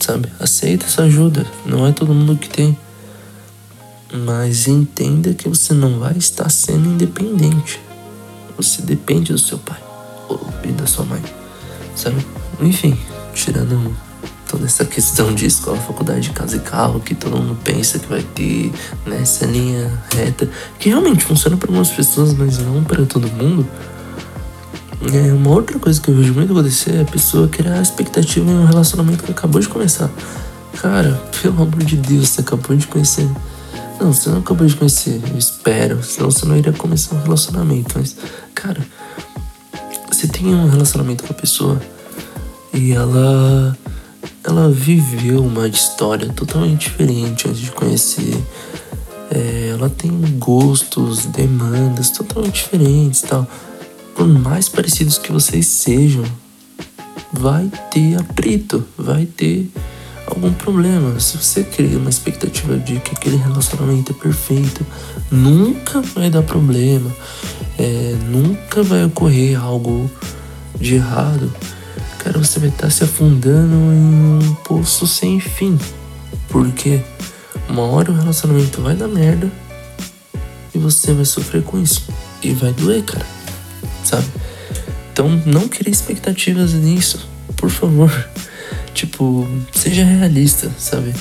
Sabe? 0.00 0.28
Aceita 0.40 0.86
essa 0.86 1.02
ajuda. 1.02 1.46
Não 1.64 1.86
é 1.86 1.92
todo 1.92 2.12
mundo 2.12 2.36
que 2.36 2.48
tem. 2.48 2.76
Mas 4.12 4.66
entenda 4.66 5.32
que 5.32 5.48
você 5.48 5.72
não 5.72 5.98
vai 5.98 6.16
estar 6.16 6.50
sendo 6.50 6.88
independente. 6.88 7.80
Você 8.56 8.82
depende 8.82 9.32
do 9.32 9.38
seu 9.38 9.58
pai 9.58 9.80
e 10.64 10.72
da 10.72 10.86
sua 10.86 11.04
mãe, 11.04 11.22
sabe? 11.96 12.24
Enfim, 12.60 12.96
tirando 13.34 13.94
toda 14.48 14.66
essa 14.66 14.84
questão 14.84 15.34
de 15.34 15.46
escola, 15.46 15.78
faculdade, 15.78 16.30
casa 16.30 16.56
e 16.56 16.60
carro, 16.60 17.00
que 17.00 17.14
todo 17.14 17.36
mundo 17.36 17.58
pensa 17.64 17.98
que 17.98 18.06
vai 18.06 18.22
ter 18.22 18.72
nessa 19.06 19.46
linha 19.46 19.90
reta, 20.14 20.48
que 20.78 20.88
realmente 20.88 21.24
funciona 21.24 21.56
para 21.56 21.68
algumas 21.68 21.90
pessoas, 21.90 22.34
mas 22.34 22.58
não 22.58 22.84
para 22.84 23.06
todo 23.06 23.26
mundo. 23.28 23.66
É 25.12 25.32
uma 25.32 25.50
outra 25.50 25.78
coisa 25.78 26.00
que 26.00 26.10
eu 26.10 26.14
vejo 26.14 26.32
muito 26.34 26.52
acontecer 26.52 26.96
é 26.96 27.00
a 27.00 27.04
pessoa 27.04 27.48
criar 27.48 27.80
expectativa 27.80 28.48
em 28.48 28.54
um 28.54 28.66
relacionamento 28.66 29.24
que 29.24 29.32
acabou 29.32 29.60
de 29.60 29.68
começar. 29.68 30.10
Cara, 30.80 31.20
pelo 31.40 31.62
amor 31.62 31.82
de 31.82 31.96
Deus, 31.96 32.28
você 32.28 32.40
acabou 32.40 32.76
de 32.76 32.86
conhecer 32.86 33.28
não, 34.02 34.12
você 34.12 34.30
não 34.30 34.38
acabou 34.38 34.66
de 34.66 34.74
conhecer, 34.74 35.22
eu 35.30 35.38
espero. 35.38 36.02
Senão 36.02 36.28
você 36.28 36.44
não 36.44 36.56
iria 36.56 36.72
começar 36.72 37.14
um 37.14 37.22
relacionamento. 37.22 37.94
Mas, 37.96 38.16
cara, 38.52 38.84
você 40.10 40.26
tem 40.26 40.52
um 40.52 40.68
relacionamento 40.68 41.22
com 41.22 41.32
a 41.32 41.36
pessoa 41.36 41.80
e 42.72 42.92
ela. 42.92 43.76
Ela 44.44 44.68
viveu 44.70 45.44
uma 45.44 45.68
história 45.68 46.28
totalmente 46.32 46.90
diferente 46.90 47.48
antes 47.48 47.60
de 47.60 47.70
conhecer. 47.70 48.36
É, 49.30 49.70
ela 49.72 49.88
tem 49.88 50.10
gostos, 50.38 51.26
demandas 51.26 52.10
totalmente 52.10 52.64
diferentes 52.64 53.22
tal. 53.22 53.46
Por 54.14 54.26
mais 54.26 54.68
parecidos 54.68 55.16
que 55.16 55.32
vocês 55.32 55.66
sejam, 55.66 56.24
vai 57.32 57.70
ter 57.90 58.16
atrito, 58.16 58.84
vai 58.98 59.26
ter 59.26 59.70
algum 60.26 60.52
problema. 60.52 61.18
Se 61.18 61.36
você 61.36 61.62
cria 61.64 61.98
uma 61.98 62.10
expectativa 62.10 62.76
de 62.76 63.00
que 63.00 63.12
aquele 63.12 63.36
relacionamento 63.36 64.12
é 64.12 64.14
perfeito, 64.14 64.84
nunca 65.30 66.00
vai 66.00 66.30
dar 66.30 66.42
problema, 66.42 67.10
é, 67.78 68.16
nunca 68.28 68.82
vai 68.82 69.04
ocorrer 69.04 69.60
algo 69.60 70.10
de 70.78 70.96
errado. 70.96 71.52
Cara, 72.22 72.38
você 72.38 72.60
vai 72.60 72.68
estar 72.68 72.88
se 72.88 73.02
afundando 73.02 73.74
em 73.74 74.44
um 74.44 74.54
poço 74.62 75.08
sem 75.08 75.40
fim. 75.40 75.76
Porque 76.48 77.00
uma 77.68 77.82
hora 77.82 78.12
o 78.12 78.14
relacionamento 78.14 78.80
vai 78.80 78.94
dar 78.94 79.08
merda 79.08 79.50
e 80.72 80.78
você 80.78 81.12
vai 81.12 81.24
sofrer 81.24 81.62
com 81.62 81.82
isso. 81.82 82.06
E 82.40 82.52
vai 82.52 82.72
doer, 82.72 83.02
cara. 83.02 83.26
Sabe? 84.04 84.26
Então 85.12 85.28
não 85.44 85.66
crie 85.66 85.92
expectativas 85.92 86.72
nisso. 86.74 87.28
Por 87.56 87.70
favor. 87.70 88.10
Tipo, 88.94 89.48
seja 89.72 90.04
realista, 90.04 90.70
sabe? 90.78 91.14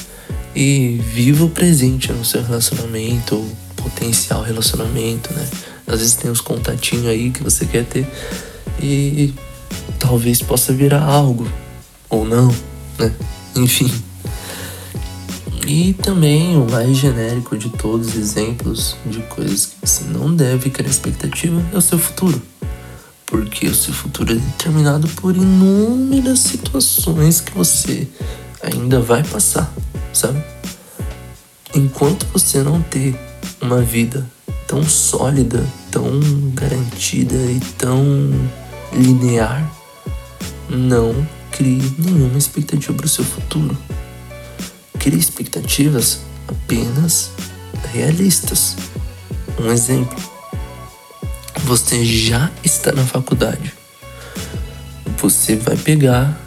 E 0.53 1.01
viva 1.13 1.45
o 1.45 1.49
presente 1.49 2.11
no 2.11 2.23
seu 2.23 2.43
relacionamento, 2.43 3.35
ou 3.35 3.49
potencial 3.77 4.43
relacionamento, 4.43 5.33
né? 5.33 5.47
Às 5.87 5.99
vezes 5.99 6.15
tem 6.15 6.29
uns 6.29 6.41
contatinhos 6.41 7.07
aí 7.07 7.31
que 7.31 7.41
você 7.41 7.65
quer 7.65 7.85
ter 7.85 8.05
e 8.81 9.33
talvez 9.99 10.41
possa 10.41 10.73
virar 10.73 11.03
algo, 11.03 11.47
ou 12.09 12.25
não, 12.25 12.53
né? 12.97 13.13
Enfim. 13.55 13.91
E 15.67 15.93
também 15.93 16.57
o 16.57 16.69
mais 16.69 16.97
genérico 16.97 17.57
de 17.57 17.69
todos 17.69 18.09
os 18.09 18.15
exemplos 18.15 18.95
de 19.05 19.21
coisas 19.23 19.67
que 19.67 19.75
você 19.81 20.03
não 20.05 20.33
deve 20.35 20.69
criar 20.69 20.89
expectativa 20.89 21.63
é 21.73 21.77
o 21.77 21.81
seu 21.81 21.99
futuro 21.99 22.41
porque 23.31 23.65
o 23.67 23.73
seu 23.73 23.93
futuro 23.93 24.33
é 24.33 24.35
determinado 24.35 25.07
por 25.07 25.35
inúmeras 25.37 26.39
situações 26.39 27.39
que 27.39 27.53
você 27.53 28.05
ainda 28.61 28.99
vai 28.99 29.23
passar. 29.23 29.73
sabe? 30.11 30.43
Enquanto 31.73 32.27
você 32.33 32.61
não 32.61 32.81
ter 32.81 33.15
uma 33.61 33.81
vida 33.81 34.29
tão 34.67 34.83
sólida, 34.83 35.65
tão 35.89 36.19
garantida 36.53 37.35
e 37.35 37.61
tão 37.77 38.03
linear, 38.93 39.71
não 40.69 41.27
crie 41.51 41.81
nenhuma 41.97 42.37
expectativa 42.37 42.93
para 42.93 43.05
o 43.05 43.09
seu 43.09 43.23
futuro. 43.23 43.77
Crie 44.99 45.19
expectativas 45.19 46.21
apenas 46.47 47.31
realistas. 47.93 48.75
Um 49.59 49.71
exemplo: 49.71 50.17
você 51.63 52.03
já 52.05 52.51
está 52.63 52.91
na 52.91 53.05
faculdade. 53.05 53.73
Você 55.17 55.55
vai 55.55 55.77
pegar 55.77 56.39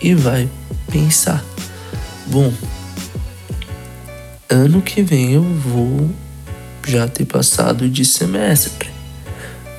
e 0.00 0.14
vai 0.14 0.48
pensar: 0.90 1.44
bom, 2.26 2.52
ano 4.48 4.82
que 4.82 5.02
vem 5.02 5.32
eu 5.32 5.42
vou 5.42 6.10
já 6.86 7.08
ter 7.08 7.24
passado 7.24 7.88
de 7.88 8.04
semestre. 8.04 8.90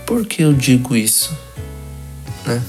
Por 0.05 0.25
que 0.25 0.43
eu 0.43 0.53
digo 0.53 0.95
isso? 0.95 1.44
Né? 2.45 2.61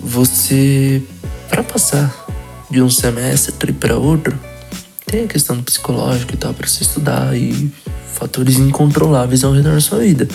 Você, 0.00 1.02
para 1.48 1.62
passar 1.62 2.14
de 2.70 2.82
um 2.82 2.90
semestre 2.90 3.72
para 3.72 3.96
outro, 3.96 4.38
tem 5.06 5.24
a 5.24 5.28
questão 5.28 5.56
do 5.56 5.62
psicológico 5.62 6.34
e 6.34 6.36
tal 6.36 6.52
para 6.52 6.66
se 6.66 6.82
estudar 6.82 7.36
e 7.36 7.72
fatores 8.14 8.56
incontroláveis 8.56 9.44
ao 9.44 9.52
redor 9.52 9.74
da 9.74 9.80
sua 9.80 9.98
vida. 9.98 10.26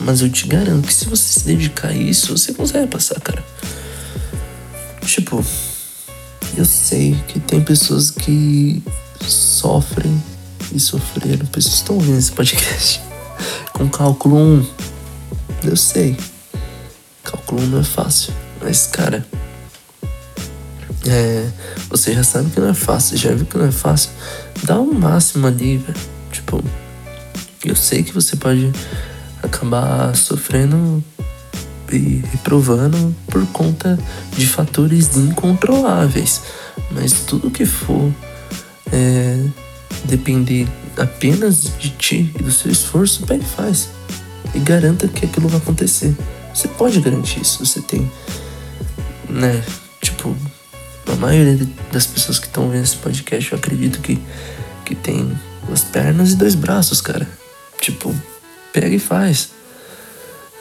Mas 0.00 0.20
eu 0.20 0.30
te 0.30 0.46
garanto 0.46 0.86
que 0.86 0.94
se 0.94 1.06
você 1.06 1.40
se 1.40 1.46
dedicar 1.46 1.88
a 1.88 1.94
isso, 1.94 2.36
você 2.36 2.52
consegue 2.52 2.86
passar, 2.86 3.20
cara. 3.20 3.44
Tipo, 5.04 5.44
eu 6.56 6.64
sei 6.64 7.16
que 7.28 7.40
tem 7.40 7.62
pessoas 7.62 8.10
que 8.10 8.82
sofrem 9.26 10.22
e 10.72 10.78
sofreram, 10.78 11.46
pessoas 11.46 11.74
estão 11.76 11.96
ouvindo 11.96 12.18
esse 12.18 12.32
podcast 12.32 13.00
com 13.72 13.88
cálculo 13.88 14.36
1. 14.36 14.66
Eu 15.64 15.76
sei. 15.76 16.16
Cálculo 17.48 17.62
1 17.62 17.66
não 17.68 17.80
é 17.80 17.84
fácil. 17.84 18.34
Mas, 18.60 18.86
cara, 18.86 19.26
é, 21.06 21.48
você 21.88 22.12
já 22.12 22.22
sabe 22.22 22.50
que 22.50 22.60
não 22.60 22.68
é 22.68 22.74
fácil, 22.74 23.16
já 23.16 23.32
viu 23.32 23.46
que 23.46 23.56
não 23.56 23.64
é 23.64 23.72
fácil. 23.72 24.10
Dá 24.64 24.78
o 24.78 24.82
um 24.82 24.92
máximo 24.92 25.46
ali, 25.46 25.78
velho. 25.78 25.98
Tipo, 26.30 26.62
eu 27.64 27.74
sei 27.74 28.02
que 28.02 28.12
você 28.12 28.36
pode 28.36 28.70
acabar 29.42 30.14
sofrendo 30.14 31.02
e 31.90 32.22
reprovando 32.32 33.16
por 33.28 33.46
conta 33.46 33.98
de 34.36 34.46
fatores 34.46 35.16
incontroláveis. 35.16 36.42
Mas 36.90 37.12
tudo 37.12 37.50
que 37.50 37.64
for 37.64 38.12
é, 38.92 39.42
depender 40.04 40.68
apenas 40.98 41.72
de 41.78 41.88
ti 41.90 42.30
e 42.38 42.42
do 42.42 42.52
seu 42.52 42.70
esforço, 42.70 43.24
e 43.30 43.40
faz. 43.42 43.88
E 44.54 44.58
garanta 44.58 45.08
que 45.08 45.24
aquilo 45.24 45.48
vai 45.48 45.58
acontecer. 45.58 46.14
Você 46.58 46.66
pode 46.66 47.00
garantir 47.00 47.40
isso. 47.40 47.64
Você 47.64 47.80
tem, 47.80 48.10
né? 49.28 49.62
Tipo, 50.00 50.36
a 51.06 51.14
maioria 51.14 51.64
das 51.92 52.04
pessoas 52.04 52.40
que 52.40 52.48
estão 52.48 52.68
vendo 52.68 52.82
esse 52.82 52.96
podcast, 52.96 53.52
eu 53.52 53.58
acredito 53.58 54.00
que, 54.00 54.20
que 54.84 54.96
tem 54.96 55.38
duas 55.68 55.84
pernas 55.84 56.32
e 56.32 56.34
dois 56.34 56.56
braços, 56.56 57.00
cara. 57.00 57.28
Tipo, 57.80 58.12
pega 58.72 58.88
e 58.88 58.98
faz. 58.98 59.50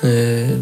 É, 0.04 0.56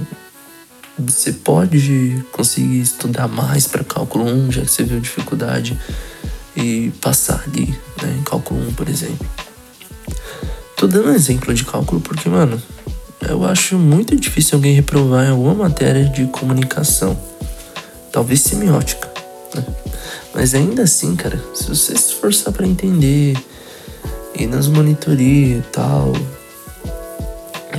você 0.98 1.34
pode 1.34 2.24
conseguir 2.32 2.80
estudar 2.80 3.28
mais 3.28 3.68
para 3.68 3.84
cálculo 3.84 4.24
1, 4.24 4.54
já 4.54 4.62
que 4.62 4.72
você 4.72 4.84
viu 4.86 5.02
dificuldade, 5.02 5.78
e 6.56 6.94
passar 7.02 7.44
ali, 7.46 7.78
né, 8.02 8.16
em 8.18 8.24
cálculo 8.24 8.66
1, 8.70 8.74
por 8.74 8.88
exemplo. 8.88 9.28
Tô 10.78 10.88
dando 10.88 11.12
exemplo 11.12 11.54
de 11.54 11.66
cálculo 11.66 12.00
porque, 12.00 12.30
mano, 12.30 12.62
eu 13.22 13.44
acho 13.46 13.78
muito 13.78 14.16
difícil 14.16 14.58
alguém 14.58 14.74
reprovar 14.74 15.26
em 15.26 15.30
alguma 15.30 15.54
matéria 15.54 16.06
de 16.06 16.26
comunicação. 16.28 17.18
Talvez 18.12 18.42
semiótica, 18.42 19.10
né? 19.54 19.64
Mas 20.34 20.54
ainda 20.54 20.84
assim, 20.84 21.16
cara, 21.16 21.42
se 21.54 21.68
você 21.68 21.98
se 21.98 22.12
esforçar 22.12 22.54
para 22.54 22.68
entender, 22.68 23.38
ir 24.38 24.48
nas 24.48 24.68
monitorias 24.68 25.60
e 25.60 25.68
tal, 25.72 26.14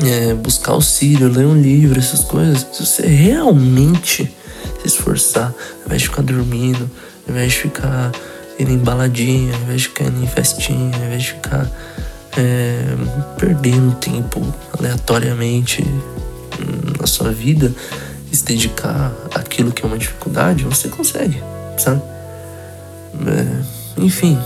é, 0.05 0.35
buscar 0.35 0.73
auxílio, 0.73 1.29
ler 1.29 1.47
um 1.47 1.61
livro, 1.61 1.99
essas 1.99 2.25
coisas, 2.25 2.67
se 2.73 2.85
você 2.85 3.07
realmente 3.07 4.25
se 4.81 4.87
esforçar, 4.87 5.55
ao 5.81 5.87
invés 5.87 6.03
de 6.03 6.09
ficar 6.09 6.23
dormindo, 6.23 6.91
ao 7.27 7.35
invés 7.35 7.53
de 7.53 7.59
ficar 7.59 8.13
indo 8.59 8.73
em 8.73 8.79
baladinha, 8.79 9.55
ao 9.55 9.61
invés 9.63 9.83
de 9.83 9.89
ficar 9.89 10.05
indo 10.05 10.23
em 10.23 10.27
festinha, 10.27 10.97
ao 10.97 11.05
invés 11.05 11.23
de 11.23 11.33
ficar 11.33 11.71
é, 12.37 12.85
perdendo 13.39 13.95
tempo 13.97 14.43
aleatoriamente 14.79 15.85
na 16.99 17.07
sua 17.07 17.31
vida 17.33 17.73
e 18.31 18.37
se 18.37 18.45
dedicar 18.45 19.13
àquilo 19.35 19.73
que 19.73 19.83
é 19.83 19.87
uma 19.87 19.99
dificuldade, 19.99 20.65
você 20.65 20.89
consegue, 20.89 21.43
sabe? 21.79 22.03
É, 23.27 24.03
enfim, 24.03 24.39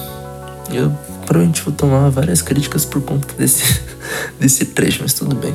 eu 0.73 0.91
provavelmente 1.27 1.63
vou 1.63 1.73
tomar 1.73 2.09
várias 2.11 2.43
críticas 2.43 2.85
por 2.85 3.03
conta 3.03 3.35
desse, 3.35 3.81
desse 4.39 4.67
trecho, 4.67 5.01
mas 5.03 5.15
tudo 5.15 5.35
bem. 5.35 5.55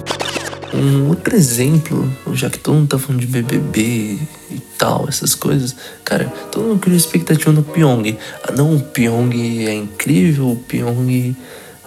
Um 0.73 1.07
outro 1.07 1.33
exemplo, 1.35 2.11
já 2.33 2.49
que 2.49 2.59
todo 2.59 2.75
mundo 2.75 2.89
tá 2.89 2.99
falando 2.99 3.21
de 3.21 3.27
BBB 3.27 4.19
e 4.51 4.61
tal, 4.77 5.05
essas 5.07 5.33
coisas, 5.33 5.73
cara, 6.03 6.25
todo 6.51 6.65
mundo 6.65 6.79
cria 6.79 6.97
expectativa 6.97 7.51
no 7.51 7.63
Pyong. 7.63 8.17
Ah, 8.43 8.51
não, 8.51 8.75
o 8.75 8.81
Pyong 8.81 9.65
é 9.65 9.73
incrível, 9.73 10.51
o 10.51 10.55
Pyong 10.57 11.35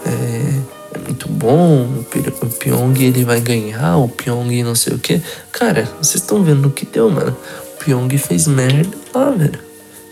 é, 0.05 0.61
é 0.95 0.99
muito 0.99 1.29
bom, 1.29 2.05
o 2.43 2.47
Pyong 2.47 2.99
ele 3.01 3.25
vai 3.25 3.41
ganhar, 3.41 3.97
o 3.97 4.09
Pyong 4.09 4.63
não 4.63 4.75
sei 4.75 4.95
o 4.95 4.99
que. 4.99 5.21
Cara, 5.53 5.89
vocês 6.01 6.23
estão 6.23 6.43
vendo 6.43 6.69
o 6.69 6.71
que 6.71 6.87
deu, 6.87 7.11
mano. 7.11 7.37
O 7.75 7.85
Pyong 7.85 8.17
fez 8.19 8.47
merda 8.47 8.97
lá, 9.15 9.31
velho. 9.31 9.59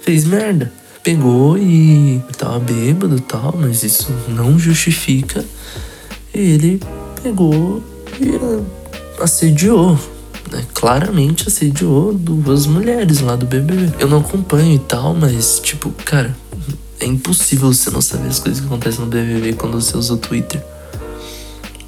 Fez 0.03 0.25
merda 0.25 0.73
pegou 1.07 1.57
e 1.57 2.21
tava 2.37 2.59
bêbado 2.59 3.17
e 3.17 3.21
tal, 3.21 3.55
mas 3.57 3.85
isso 3.85 4.13
não 4.27 4.59
justifica. 4.59 5.45
Ele 6.35 6.81
pegou 7.23 7.81
e 8.21 9.23
assediou, 9.23 9.97
né? 10.51 10.67
Claramente 10.75 11.47
assediou 11.47 12.13
duas 12.13 12.67
mulheres 12.67 13.21
lá 13.21 13.37
do 13.37 13.47
BBB. 13.47 13.93
Eu 14.01 14.09
não 14.09 14.19
acompanho 14.19 14.75
e 14.75 14.81
tal, 14.81 15.15
mas 15.15 15.61
tipo, 15.61 15.93
cara, 16.05 16.37
é 17.01 17.07
impossível 17.07 17.73
você 17.73 17.91
não 17.91 18.01
saber 18.01 18.29
as 18.29 18.39
coisas 18.39 18.61
que 18.61 18.67
acontecem 18.67 19.01
no 19.01 19.07
BBB 19.07 19.55
quando 19.55 19.81
você 19.81 19.97
usa 19.97 20.15
o 20.15 20.17
Twitter. 20.17 20.63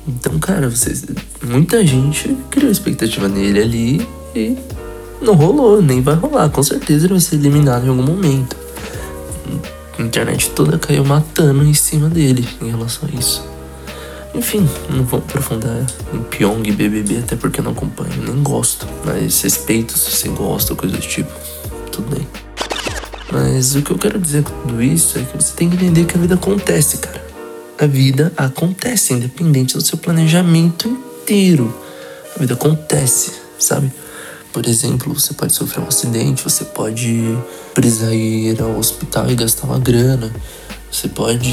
Então, 0.06 0.38
cara, 0.38 0.68
vocês, 0.68 1.04
muita 1.42 1.86
gente 1.86 2.36
criou 2.50 2.70
expectativa 2.70 3.28
nele 3.28 3.60
ali 3.60 4.08
e 4.34 4.56
não 5.20 5.34
rolou, 5.34 5.82
nem 5.82 6.00
vai 6.00 6.14
rolar. 6.14 6.48
Com 6.50 6.62
certeza 6.62 7.06
ele 7.06 7.14
vai 7.14 7.20
ser 7.20 7.36
eliminado 7.36 7.84
em 7.84 7.88
algum 7.88 8.02
momento 8.02 8.56
a 9.98 10.02
internet 10.02 10.50
toda 10.50 10.78
caiu 10.78 11.04
matando 11.04 11.64
em 11.64 11.74
cima 11.74 12.08
dele 12.08 12.48
em 12.62 12.70
relação 12.70 13.08
a 13.12 13.18
isso. 13.18 13.44
Enfim, 14.34 14.68
não 14.90 15.04
vou 15.04 15.18
aprofundar 15.18 15.84
em 16.12 16.22
Pyong 16.24 16.62
e 16.68 16.72
BBB, 16.72 17.18
até 17.18 17.34
porque 17.34 17.60
eu 17.60 17.64
não 17.64 17.72
acompanho, 17.72 18.12
nem 18.24 18.42
gosto. 18.42 18.86
Mas 19.04 19.42
respeito 19.42 19.98
se 19.98 20.10
você 20.10 20.28
gosta 20.28 20.74
coisa 20.74 20.96
do 20.96 21.02
tipo, 21.02 21.30
tudo 21.90 22.14
bem. 22.14 22.26
Mas 23.30 23.74
o 23.74 23.82
que 23.82 23.90
eu 23.90 23.98
quero 23.98 24.18
dizer 24.18 24.42
com 24.42 24.52
tudo 24.62 24.82
isso 24.82 25.18
é 25.18 25.22
que 25.22 25.36
você 25.36 25.54
tem 25.54 25.68
que 25.68 25.76
entender 25.76 26.04
que 26.06 26.16
a 26.16 26.20
vida 26.20 26.34
acontece, 26.34 26.98
cara. 26.98 27.22
A 27.78 27.86
vida 27.86 28.32
acontece, 28.36 29.12
independente 29.12 29.74
do 29.74 29.82
seu 29.82 29.98
planejamento 29.98 30.88
inteiro. 30.88 31.72
A 32.34 32.38
vida 32.40 32.54
acontece, 32.54 33.32
sabe? 33.58 33.92
Por 34.52 34.66
exemplo, 34.66 35.12
você 35.12 35.34
pode 35.34 35.52
sofrer 35.52 35.84
um 35.84 35.88
acidente, 35.88 36.42
você 36.42 36.64
pode 36.64 37.38
precisar 37.74 38.14
ir 38.14 38.60
ao 38.60 38.76
hospital 38.76 39.30
e 39.30 39.34
gastar 39.34 39.66
uma 39.66 39.78
grana, 39.78 40.32
você 40.90 41.06
pode 41.06 41.52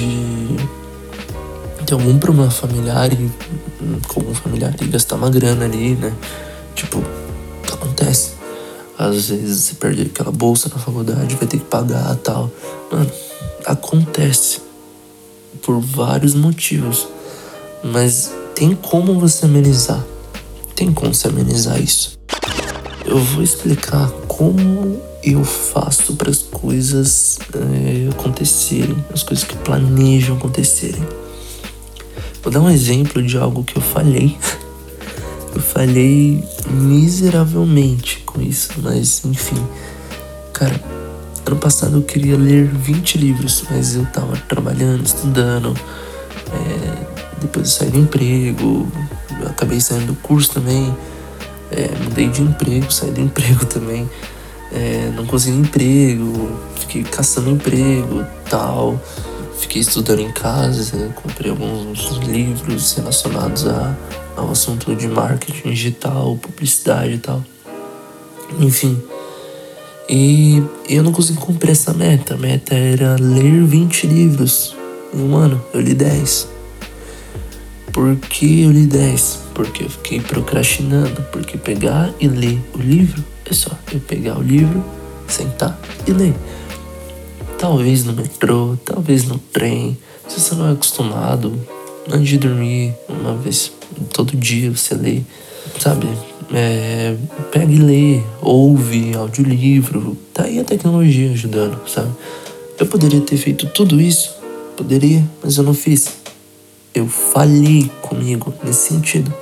ter 1.86 1.94
algum 1.94 2.18
problema 2.18 2.50
familiar 2.50 3.12
e, 3.12 3.30
com 4.08 4.22
um 4.22 4.34
familiar 4.34 4.74
e 4.82 4.86
gastar 4.86 5.18
uma 5.18 5.30
grana 5.30 5.66
ali, 5.66 5.96
né? 5.96 6.14
Tipo, 6.74 7.04
acontece. 7.72 8.35
Às 8.98 9.30
vezes 9.30 9.64
você 9.64 9.76
perde 9.76 10.04
aquela 10.04 10.32
bolsa 10.32 10.70
na 10.70 10.78
faculdade, 10.78 11.36
vai 11.36 11.48
ter 11.48 11.58
que 11.58 11.66
pagar 11.66 12.16
tal. 12.18 12.50
Mano, 12.92 13.12
acontece. 13.66 14.62
Por 15.62 15.80
vários 15.80 16.34
motivos. 16.34 17.08
Mas 17.84 18.32
tem 18.54 18.76
como 18.76 19.20
você 19.20 19.46
amenizar. 19.46 20.04
Tem 20.76 20.94
como 20.94 21.14
você 21.14 21.28
amenizar 21.28 21.82
isso. 21.82 22.18
Eu 23.06 23.20
vou 23.20 23.44
explicar 23.44 24.10
como 24.28 25.00
eu 25.24 25.44
faço 25.44 26.16
para 26.16 26.30
as 26.30 26.40
coisas 26.40 27.40
é, 27.54 28.10
acontecerem, 28.12 28.96
as 29.14 29.24
coisas 29.24 29.44
que 29.44 29.56
planejam 29.58 30.38
acontecerem. 30.38 31.04
Vou 32.44 32.52
dar 32.52 32.62
um 32.62 32.70
exemplo 32.70 33.24
de 33.24 33.38
algo 33.38 33.64
que 33.64 33.76
eu 33.76 33.82
falhei. 33.82 34.38
Eu 35.56 35.62
falhei 35.62 36.44
miseravelmente 36.70 38.20
com 38.26 38.42
isso, 38.42 38.74
mas 38.82 39.24
enfim. 39.26 39.62
Cara, 40.54 40.80
Ano 41.46 41.58
passado 41.58 41.98
eu 41.98 42.02
queria 42.02 42.36
ler 42.36 42.66
20 42.66 43.20
livros, 43.20 43.64
mas 43.70 43.96
eu 43.96 44.04
tava 44.08 44.36
trabalhando, 44.50 45.06
estudando. 45.06 45.76
É, 46.52 47.06
depois 47.40 47.68
eu 47.68 47.72
saí 47.72 47.92
do 47.92 48.00
emprego, 48.00 48.92
eu 49.40 49.48
acabei 49.48 49.80
saindo 49.80 50.08
do 50.08 50.16
curso 50.16 50.54
também. 50.54 50.96
É, 51.70 51.88
mudei 52.04 52.30
de 52.30 52.42
emprego, 52.42 52.92
saí 52.92 53.12
do 53.12 53.22
emprego 53.22 53.64
também. 53.68 54.10
É, 54.72 55.12
não 55.16 55.28
consegui 55.28 55.58
emprego, 55.58 56.50
fiquei 56.80 57.04
caçando 57.04 57.52
emprego 57.52 58.26
tal. 58.50 59.00
Fiquei 59.60 59.84
estudando 59.84 60.22
em 60.22 60.32
casa, 60.32 61.14
comprei 61.14 61.52
alguns 61.52 62.18
livros 62.28 62.94
relacionados 62.94 63.68
a, 63.68 63.96
ao 64.36 64.52
assunto 64.52 64.96
de 64.96 65.08
marketing 65.08 65.70
digital, 65.70 66.38
publicidade 66.38 67.14
e 67.14 67.18
tal. 67.18 67.44
Enfim. 68.60 69.02
E 70.08 70.62
eu 70.88 71.02
não 71.02 71.12
consegui 71.12 71.40
cumprir 71.40 71.72
essa 71.72 71.94
meta. 71.94 72.36
A 72.36 72.38
meta 72.38 72.76
era 72.76 73.16
ler 73.20 73.64
20 73.64 74.08
livros 74.08 74.76
em 75.14 75.22
um 75.22 75.36
ano. 75.36 75.64
Eu 75.74 75.82
li 75.82 75.94
10. 75.94 76.48
Por 77.92 78.16
que 78.18 78.62
eu 78.64 78.72
li 78.72 78.86
10? 78.86 79.40
Porque 79.54 79.84
eu 79.84 79.90
fiquei 79.90 80.20
procrastinando. 80.20 81.22
Porque 81.32 81.58
pegar 81.58 82.14
e 82.20 82.28
ler 82.28 82.62
o 82.76 82.78
livro 82.78 83.24
é 83.50 83.54
só 83.54 83.72
eu 83.92 84.00
pegar 84.00 84.38
o 84.38 84.42
livro, 84.42 84.84
sentar 85.28 85.80
e 86.06 86.12
ler. 86.12 86.34
Talvez 87.58 88.04
no 88.04 88.14
metrô, 88.14 88.78
talvez 88.84 89.24
no 89.24 89.40
trem. 89.40 89.98
Se 90.28 90.40
você 90.40 90.56
não 90.56 90.68
é 90.68 90.74
acostumado, 90.74 91.58
antes 92.12 92.30
de 92.30 92.38
dormir, 92.38 92.94
uma 93.10 93.36
vez 93.36 93.72
todo 94.14 94.36
dia 94.36 94.72
você 94.72 94.96
lê, 94.96 95.22
sabe? 95.80 96.08
É, 96.54 97.16
pega 97.52 97.72
e 97.72 97.78
lê, 97.78 98.22
ouve 98.42 99.16
audiolivro. 99.16 100.18
Tá 100.34 100.44
aí 100.44 100.60
a 100.60 100.64
tecnologia 100.64 101.32
ajudando, 101.32 101.80
sabe? 101.88 102.12
Eu 102.80 102.86
poderia 102.86 103.22
ter 103.22 103.38
feito 103.38 103.68
tudo 103.68 104.00
isso, 104.00 104.36
poderia, 104.76 105.24
mas 105.44 105.58
eu 105.58 105.64
não 105.64 105.74
fiz. 105.74 106.10
Eu 106.94 107.08
falhei 107.08 107.90
comigo 108.02 108.54
nesse 108.64 108.90
sentido. 108.90 109.34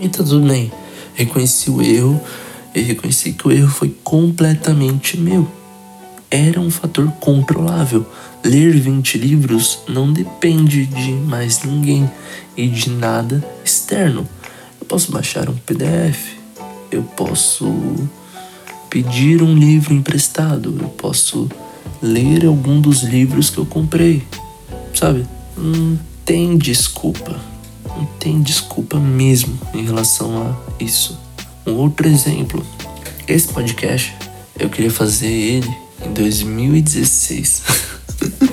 E 0.00 0.08
tá 0.08 0.24
tudo 0.24 0.46
bem. 0.46 0.72
Reconheci 1.14 1.70
o 1.70 1.80
erro 1.82 2.20
e 2.74 2.80
reconheci 2.80 3.32
que 3.32 3.46
o 3.46 3.52
erro 3.52 3.68
foi 3.68 3.94
completamente 4.02 5.16
meu 5.16 5.46
era 6.34 6.60
um 6.60 6.68
fator 6.68 7.06
controlável. 7.20 8.04
Ler 8.44 8.72
20 8.72 9.18
livros 9.18 9.78
não 9.86 10.12
depende 10.12 10.84
de 10.84 11.12
mais 11.12 11.62
ninguém 11.62 12.10
e 12.56 12.66
de 12.66 12.90
nada 12.90 13.42
externo. 13.64 14.28
Eu 14.80 14.86
posso 14.86 15.12
baixar 15.12 15.48
um 15.48 15.54
PDF, 15.54 16.32
eu 16.90 17.04
posso 17.04 17.72
pedir 18.90 19.42
um 19.42 19.54
livro 19.54 19.94
emprestado, 19.94 20.76
eu 20.80 20.88
posso 20.88 21.48
ler 22.02 22.44
algum 22.44 22.80
dos 22.80 23.04
livros 23.04 23.48
que 23.48 23.58
eu 23.58 23.66
comprei. 23.66 24.26
Sabe? 24.92 25.24
Não 25.56 25.96
tem 26.24 26.58
desculpa. 26.58 27.40
Não 27.86 28.06
tem 28.18 28.42
desculpa 28.42 28.98
mesmo 28.98 29.56
em 29.72 29.84
relação 29.84 30.42
a 30.42 30.82
isso. 30.82 31.16
Um 31.64 31.74
outro 31.74 32.08
exemplo. 32.08 32.66
Esse 33.28 33.46
podcast, 33.48 34.12
eu 34.58 34.68
queria 34.68 34.90
fazer 34.90 35.30
ele 35.30 35.83
em 36.04 36.12
2016. 36.12 37.62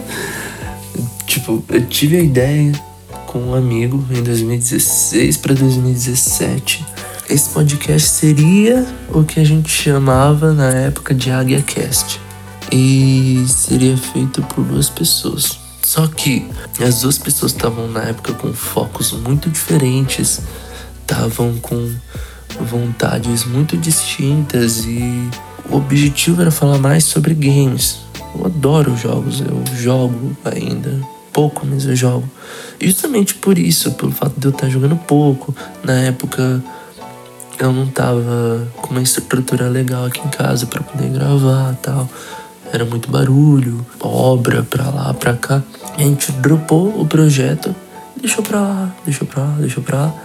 tipo, 1.25 1.63
eu 1.69 1.85
tive 1.87 2.17
a 2.17 2.21
ideia 2.21 2.71
com 3.27 3.39
um 3.39 3.55
amigo 3.55 4.05
em 4.11 4.21
2016 4.21 5.37
para 5.37 5.53
2017. 5.53 6.85
Esse 7.29 7.49
podcast 7.49 8.09
seria 8.09 8.85
o 9.09 9.23
que 9.23 9.39
a 9.39 9.43
gente 9.43 9.69
chamava 9.69 10.53
na 10.53 10.69
época 10.69 11.13
de 11.13 11.31
Águia 11.31 11.61
Cast. 11.61 12.19
E 12.71 13.43
seria 13.47 13.97
feito 13.97 14.41
por 14.43 14.63
duas 14.65 14.89
pessoas. 14.89 15.57
Só 15.83 16.07
que 16.07 16.45
as 16.79 17.01
duas 17.01 17.17
pessoas 17.17 17.53
estavam 17.53 17.87
na 17.87 18.03
época 18.03 18.33
com 18.33 18.53
focos 18.53 19.11
muito 19.13 19.49
diferentes, 19.49 20.41
estavam 21.01 21.57
com 21.61 21.93
vontades 22.59 23.45
muito 23.45 23.77
distintas 23.77 24.85
e 24.85 25.29
o 25.69 25.77
objetivo 25.77 26.41
era 26.41 26.51
falar 26.51 26.77
mais 26.77 27.03
sobre 27.03 27.33
games. 27.33 27.99
Eu 28.35 28.45
adoro 28.45 28.95
jogos, 28.95 29.41
eu 29.41 29.63
jogo 29.75 30.35
ainda. 30.45 31.01
Pouco, 31.33 31.65
mas 31.65 31.85
eu 31.85 31.95
jogo. 31.95 32.29
Justamente 32.79 33.35
por 33.35 33.57
isso, 33.57 33.91
pelo 33.93 34.11
fato 34.11 34.39
de 34.39 34.47
eu 34.47 34.51
estar 34.51 34.69
jogando 34.69 34.95
pouco. 34.95 35.55
Na 35.83 35.93
época 35.93 36.63
eu 37.59 37.71
não 37.71 37.87
tava 37.87 38.67
com 38.77 38.91
uma 38.91 39.01
estrutura 39.01 39.69
legal 39.69 40.05
aqui 40.05 40.19
em 40.19 40.29
casa 40.29 40.65
para 40.65 40.81
poder 40.81 41.09
gravar 41.09 41.75
tal. 41.81 42.09
Era 42.73 42.85
muito 42.85 43.11
barulho, 43.11 43.85
obra 43.99 44.63
pra 44.63 44.89
lá, 44.89 45.13
pra 45.13 45.33
cá. 45.33 45.61
E 45.97 46.03
a 46.03 46.05
gente 46.05 46.31
dropou 46.33 46.99
o 46.99 47.05
projeto, 47.05 47.75
deixou 48.19 48.43
pra 48.43 48.61
lá, 48.61 48.95
deixou 49.05 49.27
pra 49.27 49.43
lá, 49.43 49.55
deixou 49.59 49.83
pra 49.83 49.97
lá. 49.97 50.15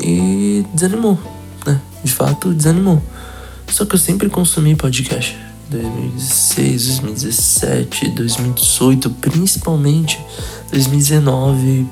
E 0.00 0.64
desanimou, 0.72 1.18
né? 1.66 1.80
De 2.02 2.12
fato, 2.12 2.54
desanimou. 2.54 3.02
Só 3.72 3.86
que 3.86 3.94
eu 3.94 3.98
sempre 3.98 4.28
consumi 4.28 4.76
podcast. 4.76 5.34
2016, 5.70 6.86
2017, 7.00 8.08
2018, 8.10 9.10
principalmente 9.10 10.20
2019 10.70 11.86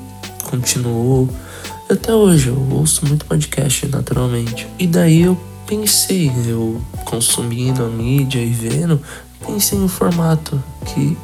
continuou. 0.44 1.26
Até 1.90 2.14
hoje 2.14 2.48
eu 2.48 2.68
ouço 2.70 3.06
muito 3.06 3.24
podcast 3.24 3.86
naturalmente. 3.86 4.66
E 4.78 4.86
daí 4.86 5.22
eu 5.22 5.40
pensei, 5.66 6.30
eu 6.46 6.82
consumindo 7.06 7.82
a 7.82 7.88
mídia 7.88 8.40
e 8.40 8.50
vendo, 8.50 9.00
pensei 9.46 9.78
um 9.78 9.88
formato 9.88 10.62
que 10.84 11.16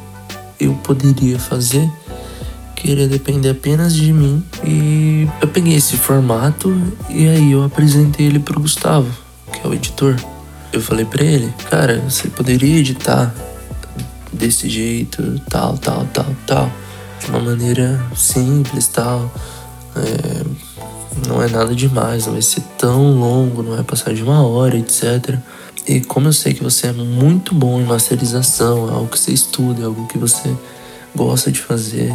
eu 0.59 0.73
poderia 0.83 1.37
fazer 1.37 1.87
que 2.75 2.89
iria 2.89 3.07
depender 3.07 3.51
apenas 3.51 3.93
de 3.93 4.11
mim. 4.11 4.43
E 4.65 5.27
eu 5.39 5.47
peguei 5.47 5.75
esse 5.75 5.97
formato 5.97 6.75
e 7.09 7.27
aí 7.27 7.51
eu 7.51 7.63
apresentei 7.63 8.25
ele 8.25 8.39
pro 8.39 8.59
Gustavo, 8.59 9.11
que 9.53 9.59
é 9.59 9.69
o 9.69 9.73
editor 9.75 10.15
eu 10.71 10.81
falei 10.81 11.05
para 11.05 11.23
ele, 11.23 11.53
cara, 11.69 11.99
você 12.07 12.27
poderia 12.27 12.79
editar 12.79 13.33
desse 14.31 14.69
jeito, 14.69 15.41
tal, 15.49 15.77
tal, 15.77 16.05
tal, 16.13 16.35
tal, 16.45 16.71
de 17.19 17.29
uma 17.29 17.39
maneira 17.39 17.99
simples, 18.15 18.87
tal. 18.87 19.31
É, 19.95 20.67
não 21.27 21.41
é 21.41 21.47
nada 21.47 21.73
demais, 21.73 22.25
não 22.25 22.33
vai 22.33 22.41
ser 22.41 22.61
tão 22.77 23.19
longo, 23.19 23.63
não 23.63 23.75
vai 23.75 23.83
passar 23.83 24.13
de 24.13 24.21
uma 24.21 24.45
hora, 24.45 24.77
etc. 24.77 25.37
E 25.87 26.01
como 26.01 26.27
eu 26.27 26.33
sei 26.33 26.53
que 26.53 26.63
você 26.63 26.87
é 26.87 26.91
muito 26.91 27.55
bom 27.55 27.79
em 27.79 27.85
masterização, 27.85 28.89
é 28.89 28.91
algo 28.91 29.07
que 29.07 29.17
você 29.17 29.31
estuda, 29.31 29.81
é 29.81 29.85
algo 29.85 30.05
que 30.07 30.17
você 30.17 30.55
gosta 31.15 31.51
de 31.51 31.59
fazer 31.59 32.13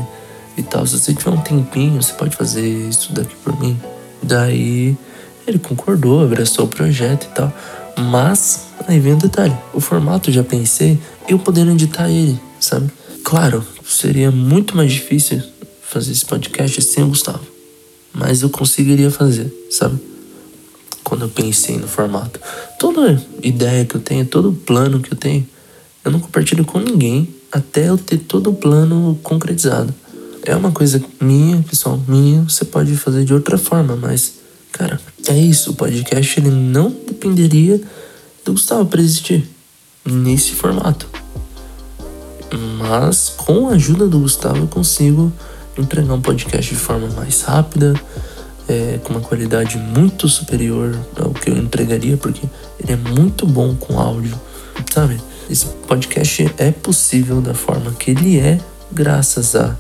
e 0.57 0.63
tal. 0.63 0.87
Se 0.87 0.99
você 0.99 1.15
tiver 1.15 1.31
um 1.31 1.41
tempinho, 1.41 2.01
você 2.01 2.13
pode 2.13 2.37
fazer 2.37 2.67
isso 2.67 3.13
daqui 3.13 3.35
por 3.43 3.59
mim. 3.59 3.81
Daí 4.23 4.97
ele 5.47 5.59
concordou, 5.59 6.23
abraçou 6.23 6.67
o 6.67 6.69
projeto 6.69 7.25
e 7.25 7.35
tal. 7.35 7.53
Mas, 7.97 8.67
aí 8.87 8.99
vem 8.99 9.15
um 9.15 9.19
detalhe: 9.19 9.57
o 9.73 9.81
formato 9.81 10.31
já 10.31 10.43
pensei 10.43 10.99
eu 11.29 11.39
podendo 11.39 11.73
editar 11.73 12.11
ele, 12.11 12.39
sabe? 12.61 12.91
Claro, 13.25 13.65
seria 13.85 14.31
muito 14.31 14.77
mais 14.77 14.93
difícil 14.93 15.43
fazer 15.83 16.13
esse 16.13 16.25
podcast 16.25 16.81
sem 16.83 17.05
o 17.05 17.09
Gustavo. 17.09 17.41
Mas 18.13 18.43
eu 18.43 18.51
conseguiria 18.51 19.11
fazer, 19.11 19.53
sabe? 19.71 19.99
Quando 21.03 21.23
eu 21.23 21.29
pensei 21.29 21.77
no 21.77 21.89
formato. 21.89 22.41
Toda 22.79 23.23
ideia 23.43 23.85
que 23.85 23.97
eu 23.97 24.01
tenho, 24.01 24.25
todo 24.27 24.53
plano 24.53 25.01
que 25.01 25.13
eu 25.13 25.17
tenho, 25.17 25.47
eu 26.05 26.11
não 26.11 26.21
compartilho 26.21 26.65
com 26.65 26.79
ninguém 26.79 27.29
até 27.51 27.89
eu 27.89 27.99
ter 27.99 28.19
todo 28.19 28.51
o 28.51 28.55
plano 28.55 29.19
concretizado. 29.23 29.95
É 30.45 30.57
uma 30.57 30.73
coisa 30.73 31.03
minha, 31.21 31.63
pessoal, 31.63 32.01
minha, 32.09 32.43
você 32.43 32.65
pode 32.65 32.97
fazer 32.97 33.25
de 33.25 33.33
outra 33.33 33.57
forma, 33.57 33.97
mas 33.97 34.43
Cara, 34.73 34.99
é 35.29 35.37
isso. 35.37 35.71
O 35.71 35.75
podcast 35.75 36.41
ele 36.41 36.51
não 36.51 36.91
dependeria 37.23 37.81
do 38.45 38.53
Gustavo 38.53 38.87
para 38.87 39.01
existir 39.01 39.49
nesse 40.05 40.53
formato. 40.53 41.09
Mas 42.79 43.29
com 43.29 43.69
a 43.69 43.73
ajuda 43.73 44.07
do 44.09 44.19
Gustavo 44.19 44.59
eu 44.59 44.67
consigo 44.67 45.33
entregar 45.79 46.13
um 46.13 46.21
podcast 46.21 46.75
de 46.75 46.79
forma 46.79 47.09
mais 47.09 47.43
rápida, 47.43 47.95
é, 48.69 48.99
com 49.03 49.15
uma 49.15 49.21
qualidade 49.21 49.79
muito 49.79 50.29
superior 50.29 50.99
ao 51.19 51.31
que 51.31 51.51
eu 51.51 51.57
entregaria, 51.57 52.17
porque 52.17 52.47
ele 52.79 52.93
é 52.93 52.97
muito 52.97 53.47
bom 53.47 53.75
com 53.77 53.99
áudio, 53.99 54.39
sabe? 54.93 55.19
Esse 55.49 55.67
podcast 55.87 56.53
é 56.59 56.71
possível 56.71 57.41
da 57.41 57.55
forma 57.55 57.93
que 57.93 58.11
ele 58.11 58.39
é, 58.39 58.61
graças 58.91 59.55
a 59.55 59.77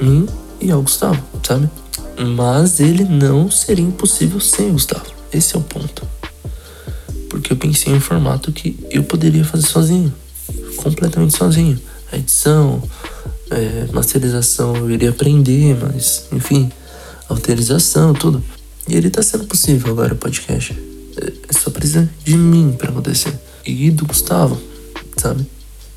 mim 0.00 0.26
e 0.60 0.70
ao 0.70 0.82
Gustavo, 0.82 1.22
sabe? 1.42 1.68
Mas 2.36 2.80
ele 2.80 3.04
não 3.04 3.50
seria 3.50 3.84
impossível 3.84 4.40
sem 4.40 4.72
Gustavo. 4.72 5.06
Esse 5.32 5.54
é 5.54 5.58
o 5.58 5.62
ponto. 5.62 6.17
Porque 7.48 7.52
eu 7.54 7.70
pensei 7.70 7.94
em 7.94 7.96
um 7.96 8.00
formato 8.00 8.52
que 8.52 8.78
eu 8.90 9.02
poderia 9.02 9.42
fazer 9.42 9.66
sozinho. 9.66 10.12
Completamente 10.76 11.34
sozinho. 11.34 11.80
A 12.12 12.18
edição, 12.18 12.82
é, 13.50 13.86
masterização 13.90 14.76
eu 14.76 14.90
iria 14.90 15.08
aprender, 15.08 15.74
mas 15.80 16.26
enfim, 16.30 16.70
autorização, 17.26 18.12
tudo. 18.12 18.44
E 18.86 18.94
ele 18.94 19.08
tá 19.08 19.22
sendo 19.22 19.46
possível 19.46 19.92
agora 19.92 20.12
o 20.12 20.16
podcast. 20.18 20.78
É, 21.16 21.32
só 21.54 21.70
precisa 21.70 22.06
de 22.22 22.36
mim 22.36 22.74
para 22.76 22.90
acontecer. 22.90 23.32
E 23.64 23.90
do 23.90 24.04
Gustavo. 24.04 24.60
sabe? 25.16 25.46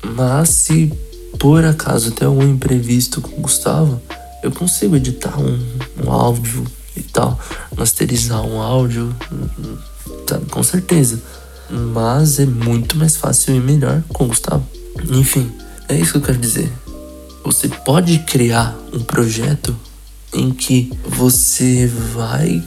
Mas 0.02 0.48
se 0.48 0.90
por 1.38 1.62
acaso 1.66 2.12
ter 2.12 2.24
algum 2.24 2.48
imprevisto 2.48 3.20
com 3.20 3.36
o 3.36 3.42
Gustavo, 3.42 4.00
eu 4.42 4.50
consigo 4.50 4.96
editar 4.96 5.38
um, 5.38 5.58
um 6.02 6.10
áudio 6.10 6.64
e 6.96 7.02
tal, 7.02 7.38
masterizar 7.76 8.42
um 8.42 8.58
áudio, 8.58 9.14
sabe? 10.26 10.46
Com 10.46 10.62
certeza. 10.62 11.20
Mas 11.72 12.38
é 12.38 12.44
muito 12.44 12.98
mais 12.98 13.16
fácil 13.16 13.54
e 13.54 13.60
melhor 13.60 14.02
com 14.12 14.24
o 14.24 14.28
Gustavo. 14.28 14.66
Enfim, 15.10 15.50
é 15.88 15.98
isso 15.98 16.12
que 16.12 16.18
eu 16.18 16.22
quero 16.22 16.38
dizer. 16.38 16.70
Você 17.42 17.66
pode 17.68 18.18
criar 18.20 18.78
um 18.92 19.00
projeto 19.00 19.74
em 20.34 20.50
que 20.50 20.92
você 21.04 21.86
vai 21.86 22.62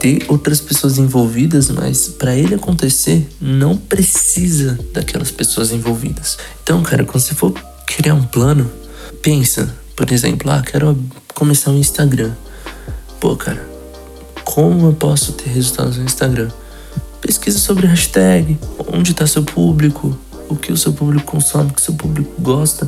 ter 0.00 0.24
outras 0.28 0.60
pessoas 0.60 0.98
envolvidas, 0.98 1.70
mas 1.70 2.08
para 2.08 2.34
ele 2.34 2.54
acontecer, 2.54 3.28
não 3.40 3.76
precisa 3.76 4.78
daquelas 4.92 5.30
pessoas 5.30 5.70
envolvidas. 5.70 6.36
Então, 6.62 6.82
cara, 6.82 7.04
quando 7.04 7.20
você 7.20 7.34
for 7.34 7.52
criar 7.86 8.14
um 8.14 8.24
plano, 8.24 8.70
pensa, 9.22 9.72
por 9.94 10.10
exemplo, 10.10 10.50
ah, 10.50 10.62
quero 10.62 10.98
começar 11.32 11.70
um 11.70 11.78
Instagram. 11.78 12.32
Pô, 13.20 13.36
cara, 13.36 13.66
como 14.44 14.88
eu 14.88 14.92
posso 14.92 15.32
ter 15.32 15.48
resultados 15.50 15.96
no 15.96 16.04
Instagram? 16.04 16.50
Pesquisa 17.24 17.58
sobre 17.58 17.86
hashtag, 17.86 18.58
onde 18.92 19.12
está 19.12 19.26
seu 19.26 19.42
público, 19.42 20.14
o 20.46 20.54
que 20.54 20.70
o 20.70 20.76
seu 20.76 20.92
público 20.92 21.24
consome, 21.24 21.70
o 21.70 21.72
que 21.72 21.80
o 21.80 21.84
seu 21.84 21.94
público 21.94 22.30
gosta. 22.38 22.86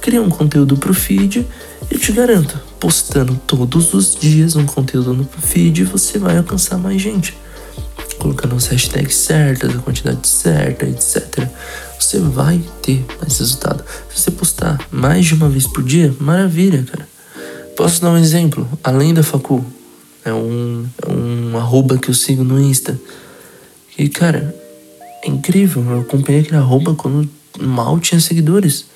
Cria 0.00 0.22
um 0.22 0.30
conteúdo 0.30 0.78
pro 0.78 0.94
feed 0.94 1.46
e 1.90 1.94
eu 1.94 2.00
te 2.00 2.10
garanto, 2.10 2.58
postando 2.80 3.38
todos 3.46 3.92
os 3.92 4.16
dias 4.16 4.56
um 4.56 4.64
conteúdo 4.64 5.12
no 5.12 5.24
feed, 5.24 5.84
você 5.84 6.18
vai 6.18 6.38
alcançar 6.38 6.78
mais 6.78 7.02
gente. 7.02 7.36
Colocando 8.18 8.54
as 8.54 8.68
hashtags 8.68 9.16
certas, 9.16 9.76
a 9.76 9.78
quantidade 9.78 10.26
certa, 10.26 10.86
etc. 10.86 11.46
Você 12.00 12.18
vai 12.18 12.62
ter 12.80 13.04
mais 13.20 13.38
resultado. 13.38 13.84
Se 14.08 14.18
você 14.18 14.30
postar 14.30 14.80
mais 14.90 15.26
de 15.26 15.34
uma 15.34 15.50
vez 15.50 15.66
por 15.66 15.82
dia, 15.82 16.14
maravilha, 16.18 16.82
cara. 16.90 17.06
Posso 17.76 18.00
dar 18.00 18.12
um 18.12 18.16
exemplo? 18.16 18.66
Além 18.82 19.12
da 19.12 19.22
Facu, 19.22 19.62
é 20.24 20.32
um, 20.32 20.86
é 21.06 21.12
um 21.12 21.58
arroba 21.58 21.98
que 21.98 22.08
eu 22.08 22.14
sigo 22.14 22.42
no 22.42 22.58
Insta. 22.58 22.98
E, 23.98 24.08
cara, 24.08 24.54
é 25.22 25.28
incrível. 25.28 25.84
Eu 25.84 26.00
acompanhei 26.00 26.42
aquele 26.42 26.56
arroba 26.56 26.94
quando 26.94 27.28
mal 27.60 27.98
tinha 28.00 28.20
seguidores. 28.20 28.86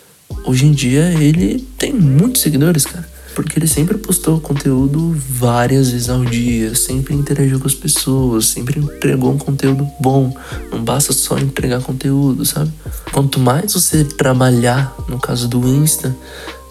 Hoje 0.44 0.66
em 0.66 0.72
dia 0.72 1.12
ele 1.14 1.66
tem 1.78 1.92
muitos 1.92 2.42
seguidores, 2.42 2.84
cara 2.84 3.18
porque 3.38 3.56
ele 3.56 3.68
sempre 3.68 3.96
postou 3.96 4.40
conteúdo 4.40 5.16
várias 5.16 5.92
vezes 5.92 6.08
ao 6.08 6.24
dia, 6.24 6.74
sempre 6.74 7.14
interagiu 7.14 7.60
com 7.60 7.68
as 7.68 7.74
pessoas, 7.74 8.46
sempre 8.46 8.80
entregou 8.80 9.30
um 9.30 9.38
conteúdo 9.38 9.88
bom. 10.00 10.36
Não 10.72 10.82
basta 10.82 11.12
só 11.12 11.38
entregar 11.38 11.80
conteúdo, 11.80 12.44
sabe? 12.44 12.72
Quanto 13.12 13.38
mais 13.38 13.74
você 13.74 14.02
trabalhar, 14.02 14.92
no 15.08 15.20
caso 15.20 15.46
do 15.46 15.68
Insta, 15.68 16.16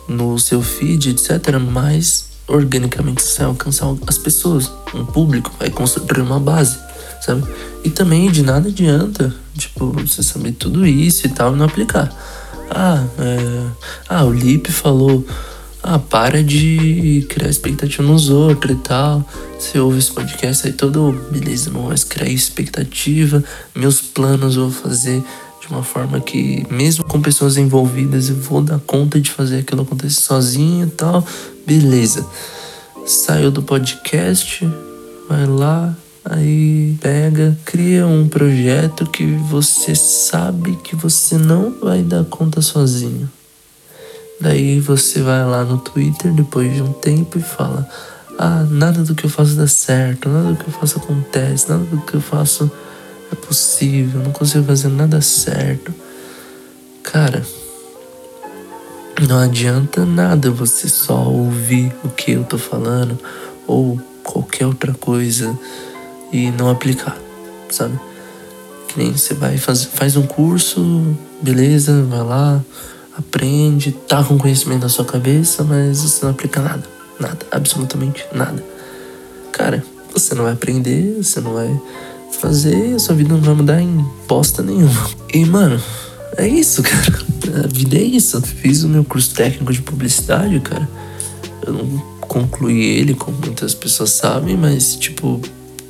no 0.10 0.38
seu 0.38 0.62
feed, 0.62 1.12
etc., 1.12 1.58
mais 1.58 2.26
organicamente 2.50 3.24
você 3.24 3.38
vai 3.38 3.48
alcançar 3.48 3.88
as 4.06 4.18
pessoas, 4.18 4.70
um 4.94 5.06
público, 5.06 5.50
vai 5.58 5.70
construir 5.70 6.20
uma 6.20 6.38
base, 6.38 6.78
sabe? 7.22 7.44
E 7.84 7.90
também 7.90 8.30
de 8.30 8.44
nada 8.44 8.70
adianta, 8.70 9.34
tipo, 9.58 9.92
você 9.92 10.22
saber 10.24 10.54
tudo 10.54 10.86
isso 10.86 11.26
e 11.26 11.30
tal 11.30 11.54
e 11.54 11.58
não 11.58 11.66
aplicar. 11.66 12.12
Ah, 12.70 13.04
é... 13.20 13.66
ah 14.10 14.26
o 14.26 14.32
Lipe 14.32 14.72
falou 14.72 15.26
ah, 15.82 16.00
para 16.00 16.44
de 16.44 17.26
criar 17.30 17.50
expectativa 17.50 18.04
nos 18.04 18.30
outros 18.30 18.76
e 18.76 18.80
tal. 18.80 19.26
Você 19.58 19.80
ouve 19.80 20.00
esse 20.00 20.12
podcast 20.12 20.68
aí 20.68 20.74
todo, 20.74 21.14
beleza, 21.32 21.70
não 21.72 21.84
mais 21.84 22.04
criar 22.04 22.30
expectativa. 22.30 23.44
Meus 23.74 24.02
planos 24.02 24.56
eu 24.56 24.70
vou 24.70 24.72
fazer 24.72 25.24
de 25.62 25.68
uma 25.70 25.84
forma 25.84 26.20
que, 26.20 26.66
mesmo 26.70 27.04
com 27.04 27.22
pessoas 27.22 27.58
envolvidas, 27.58 28.30
eu 28.30 28.36
vou 28.36 28.62
dar 28.62 28.80
conta 28.80 29.20
de 29.20 29.32
fazer 29.32 29.60
aquilo 29.60 29.84
acontecer 29.84 30.22
sozinho 30.22 30.88
e 30.88 30.92
tal. 30.92 31.26
Beleza. 31.66 32.26
Saiu 33.06 33.50
do 33.50 33.64
podcast, 33.64 34.70
vai 35.30 35.46
lá, 35.46 35.96
aí 36.30 36.98
pega, 37.02 37.58
cria 37.64 38.06
um 38.06 38.28
projeto 38.28 39.06
que 39.06 39.26
você 39.50 39.96
sabe 39.96 40.76
que 40.78 40.96
você 40.96 41.38
não 41.38 41.74
vai 41.82 42.02
dar 42.02 42.26
conta 42.26 42.62
sozinho. 42.62 43.30
Daí 44.40 44.80
você 44.80 45.22
vai 45.22 45.44
lá 45.46 45.64
no 45.64 45.78
Twitter 45.78 46.32
depois 46.32 46.74
de 46.74 46.82
um 46.82 46.94
tempo 46.94 47.38
e 47.38 47.42
fala: 47.42 47.88
Ah, 48.38 48.66
nada 48.70 49.04
do 49.04 49.16
que 49.16 49.26
eu 49.26 49.30
faço 49.30 49.56
dá 49.56 49.68
certo, 49.68 50.30
nada 50.30 50.52
do 50.52 50.58
que 50.58 50.68
eu 50.68 50.74
faço 50.74 51.00
acontece, 51.00 51.70
nada 51.70 51.84
do 51.86 52.02
que 52.02 52.14
eu 52.14 52.22
faço 52.22 52.70
é 53.32 53.36
possível, 53.36 54.22
não 54.22 54.32
consigo 54.32 54.66
fazer 54.66 54.90
nada 54.90 55.22
certo. 55.22 55.94
Cara, 57.04 57.44
não 59.28 59.40
adianta 59.40 60.06
nada 60.06 60.52
você 60.52 60.88
só 60.88 61.24
ouvir 61.24 61.92
o 62.04 62.10
que 62.10 62.34
eu 62.34 62.44
tô 62.44 62.58
falando 62.58 63.18
ou 63.66 64.00
qualquer 64.24 64.68
outra 64.68 64.94
coisa 64.94 65.58
e 66.32 66.52
não 66.52 66.70
aplicar, 66.70 67.18
sabe? 67.70 68.00
Que 68.88 68.98
nem 68.98 69.12
você 69.12 69.34
vai 69.34 69.58
faz, 69.58 69.84
faz 69.84 70.16
um 70.16 70.26
curso, 70.26 71.16
beleza, 71.42 72.04
vai 72.04 72.24
lá 72.24 72.64
aprende, 73.18 73.92
tá 73.92 74.24
com 74.24 74.38
conhecimento 74.38 74.84
na 74.84 74.90
sua 74.90 75.04
cabeça, 75.04 75.64
mas 75.64 76.02
você 76.02 76.24
não 76.24 76.32
aplica 76.32 76.62
nada. 76.62 76.84
Nada, 77.20 77.40
absolutamente 77.52 78.24
nada. 78.32 78.64
Cara, 79.52 79.84
você 80.14 80.36
não 80.36 80.44
vai 80.44 80.54
aprender, 80.54 81.18
você 81.22 81.42
não 81.42 81.54
vai 81.54 81.82
fazer, 82.40 82.94
a 82.94 83.00
sua 83.00 83.16
vida 83.16 83.34
não 83.34 83.42
vai 83.42 83.56
mudar 83.56 83.82
em 83.82 84.06
bosta 84.28 84.62
nenhuma. 84.62 85.10
E, 85.34 85.44
mano, 85.46 85.82
é 86.38 86.48
isso, 86.48 86.84
cara. 86.84 87.20
A 87.64 87.68
vida 87.68 87.98
é 87.98 88.04
isso. 88.04 88.38
Eu 88.38 88.42
fiz 88.42 88.84
o 88.84 88.90
meu 88.90 89.04
curso 89.04 89.34
técnico 89.34 89.74
de 89.74 89.82
publicidade, 89.82 90.60
cara. 90.60 90.88
Eu 91.66 91.74
não 91.74 91.98
concluí 92.22 93.00
ele, 93.00 93.16
como 93.16 93.38
muitas 93.40 93.74
pessoas 93.74 94.12
sabem, 94.12 94.56
mas, 94.56 94.96
tipo, 94.96 95.42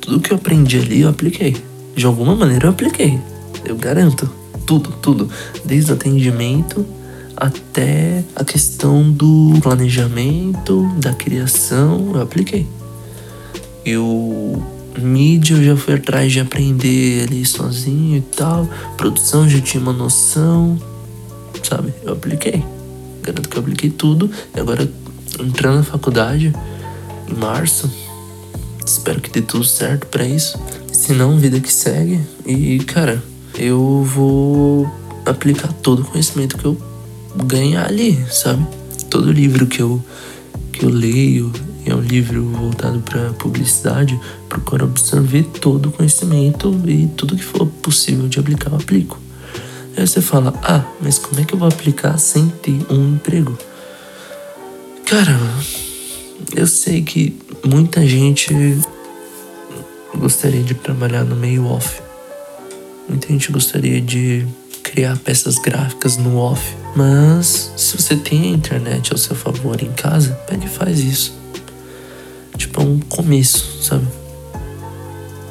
tudo 0.08 0.20
que 0.20 0.32
eu 0.32 0.36
aprendi 0.38 0.78
ali 0.78 1.02
eu 1.02 1.10
apliquei. 1.10 1.54
De 1.94 2.06
alguma 2.06 2.34
maneira 2.34 2.66
eu 2.66 2.70
apliquei. 2.70 3.18
Eu 3.62 3.76
garanto. 3.76 4.28
Tudo, 4.64 4.90
tudo. 5.02 5.28
Desde 5.64 5.90
o 5.92 5.94
atendimento 5.94 6.84
até 7.36 8.24
a 8.34 8.42
questão 8.42 9.10
do 9.10 9.52
planejamento, 9.62 10.90
da 10.98 11.12
criação, 11.12 12.12
eu 12.14 12.22
apliquei. 12.22 12.66
E 13.84 13.96
o 13.98 14.62
mídia 14.98 15.54
eu 15.54 15.64
já 15.64 15.76
fui 15.76 15.94
atrás 15.94 16.32
de 16.32 16.40
aprender 16.40 17.26
ali 17.28 17.44
sozinho 17.44 18.16
e 18.16 18.22
tal. 18.22 18.66
Produção 18.96 19.48
já 19.48 19.60
tinha 19.60 19.82
uma 19.82 19.92
noção, 19.92 20.78
sabe? 21.62 21.92
Eu 22.02 22.14
apliquei. 22.14 22.64
Garanto 23.22 23.48
que 23.48 23.56
eu 23.56 23.60
apliquei 23.60 23.90
tudo. 23.90 24.30
E 24.56 24.58
agora, 24.58 24.90
entrando 25.38 25.76
na 25.76 25.84
faculdade, 25.84 26.52
em 27.28 27.34
março, 27.34 28.07
espero 28.92 29.20
que 29.20 29.30
dê 29.30 29.42
tudo 29.42 29.64
certo 29.64 30.06
para 30.06 30.24
isso. 30.24 30.58
Se 30.92 31.12
não, 31.12 31.38
vida 31.38 31.60
que 31.60 31.72
segue. 31.72 32.20
E, 32.46 32.78
cara, 32.80 33.22
eu 33.56 34.02
vou 34.04 34.90
aplicar 35.24 35.72
todo 35.72 36.02
o 36.02 36.04
conhecimento 36.04 36.56
que 36.56 36.64
eu 36.64 36.76
ganhar 37.44 37.86
ali, 37.86 38.18
sabe? 38.30 38.66
Todo 39.10 39.30
livro 39.30 39.66
que 39.66 39.80
eu, 39.80 40.02
que 40.72 40.84
eu 40.84 40.90
leio 40.90 41.52
é 41.84 41.94
um 41.94 42.00
livro 42.00 42.44
voltado 42.50 43.00
para 43.00 43.32
publicidade, 43.34 44.18
procuro 44.48 44.84
absorver 44.84 45.44
todo 45.44 45.88
o 45.88 45.92
conhecimento 45.92 46.78
e 46.86 47.06
tudo 47.16 47.36
que 47.36 47.44
for 47.44 47.66
possível 47.66 48.28
de 48.28 48.38
aplicar, 48.38 48.70
eu 48.70 48.76
aplico. 48.76 49.18
Aí 49.96 50.06
você 50.06 50.20
fala, 50.20 50.52
ah, 50.62 50.84
mas 51.00 51.18
como 51.18 51.40
é 51.40 51.44
que 51.44 51.54
eu 51.54 51.58
vou 51.58 51.68
aplicar 51.68 52.16
sem 52.18 52.48
ter 52.48 52.78
um 52.90 53.14
emprego? 53.14 53.56
Cara, 55.06 55.38
eu 56.54 56.66
sei 56.66 57.02
que 57.02 57.36
muita 57.64 58.06
gente 58.06 58.52
gostaria 60.16 60.62
de 60.62 60.74
trabalhar 60.74 61.24
no 61.24 61.36
meio 61.36 61.66
off. 61.66 62.00
Muita 63.08 63.28
gente 63.28 63.50
gostaria 63.50 64.00
de 64.00 64.46
criar 64.82 65.16
peças 65.18 65.56
gráficas 65.58 66.16
no 66.16 66.36
off. 66.36 66.76
Mas 66.96 67.72
se 67.76 67.96
você 67.96 68.16
tem 68.16 68.42
a 68.42 68.56
internet 68.56 69.12
ao 69.12 69.18
seu 69.18 69.36
favor 69.36 69.80
em 69.82 69.92
casa, 69.92 70.34
pega 70.46 70.64
e 70.64 70.68
faz 70.68 71.00
isso. 71.00 71.32
Tipo, 72.56 72.82
é 72.82 72.84
um 72.84 72.98
começo, 72.98 73.82
sabe? 73.82 74.06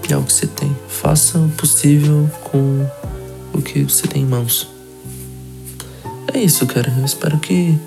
É 0.09 0.15
o 0.15 0.23
que 0.23 0.33
você 0.33 0.47
tem. 0.47 0.75
Faça 0.87 1.37
o 1.37 1.49
possível 1.49 2.29
com 2.45 2.85
o 3.53 3.61
que 3.61 3.83
você 3.83 4.07
tem 4.07 4.23
em 4.23 4.25
mãos. 4.25 4.67
É 6.33 6.39
isso, 6.39 6.65
cara. 6.65 6.93
Eu 6.97 7.05
espero 7.05 7.37
que 7.39 7.77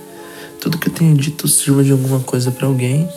tudo 0.61 0.79
que 0.79 0.89
eu 0.89 0.93
tenho 0.93 1.17
dito 1.17 1.49
sirva 1.49 1.83
de 1.83 1.91
alguma 1.91 2.21
coisa 2.21 2.51
para 2.51 2.67
alguém. 2.67 3.09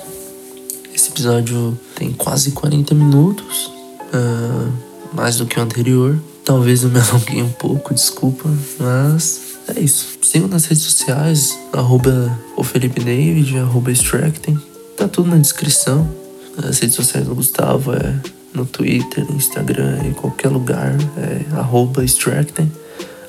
Esse 0.95 1.09
episódio 1.09 1.77
tem 1.95 2.11
quase 2.13 2.51
40 2.51 2.95
minutos, 2.95 3.67
uh, 4.13 4.71
mais 5.13 5.37
do 5.37 5.45
que 5.45 5.59
o 5.59 5.61
anterior. 5.61 6.17
Talvez 6.45 6.83
eu 6.83 6.89
me 6.89 6.99
alonguei 6.99 7.41
um 7.41 7.49
pouco, 7.49 7.93
desculpa, 7.93 8.49
mas 8.79 9.41
é 9.75 9.79
isso. 9.79 10.17
Sigam 10.21 10.47
nas 10.47 10.65
redes 10.65 10.83
sociais, 10.83 11.57
arroba 11.73 12.39
o 12.55 12.63
Felipe 12.63 13.03
David, 13.03 13.57
arroba 13.57 13.91
Extracting. 13.91 14.57
Tá 14.95 15.07
tudo 15.07 15.29
na 15.29 15.37
descrição. 15.37 16.09
As 16.57 16.79
redes 16.79 16.95
sociais 16.95 17.27
do 17.27 17.35
Gustavo 17.35 17.93
é 17.93 18.15
no 18.53 18.65
Twitter, 18.65 19.25
no 19.29 19.35
Instagram, 19.35 19.99
em 20.05 20.13
qualquer 20.13 20.49
lugar, 20.49 20.95
é 21.17 21.57
arroba 21.57 22.03
Extracting. 22.03 22.71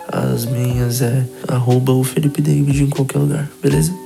As 0.07 0.45
minhas 0.45 1.01
é 1.01 1.27
arroba 1.49 1.93
o 1.93 2.05
Felipe 2.05 2.43
David 2.43 2.85
em 2.85 2.91
qualquer 2.91 3.19
lugar, 3.19 3.51
beleza? 3.62 4.03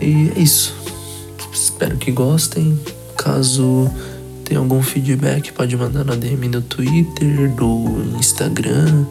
E 0.00 0.32
é 0.36 0.40
isso. 0.40 0.74
Espero 1.52 1.96
que 1.96 2.10
gostem. 2.10 2.78
Caso 3.16 3.90
tenha 4.44 4.58
algum 4.58 4.82
feedback, 4.82 5.52
pode 5.52 5.76
mandar 5.76 6.04
na 6.04 6.14
DM 6.14 6.48
do 6.48 6.60
Twitter, 6.62 7.50
do 7.54 8.16
Instagram 8.18 9.04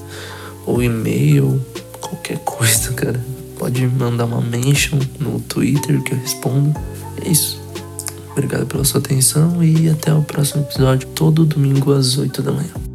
ou 0.65 0.83
e-mail, 0.83 1.61
qualquer 2.01 2.39
coisa, 2.39 2.91
cara. 2.93 3.23
Pode 3.57 3.85
mandar 3.87 4.25
uma 4.25 4.41
mention 4.41 4.99
no 5.19 5.39
Twitter 5.41 6.01
que 6.03 6.13
eu 6.13 6.19
respondo. 6.19 6.73
É 7.23 7.29
isso. 7.29 7.59
Obrigado 8.31 8.65
pela 8.65 8.83
sua 8.85 8.99
atenção 8.99 9.63
e 9.63 9.89
até 9.89 10.13
o 10.13 10.21
próximo 10.21 10.63
episódio, 10.63 11.07
todo 11.09 11.45
domingo 11.45 11.91
às 11.91 12.17
8 12.17 12.41
da 12.41 12.51
manhã. 12.51 12.88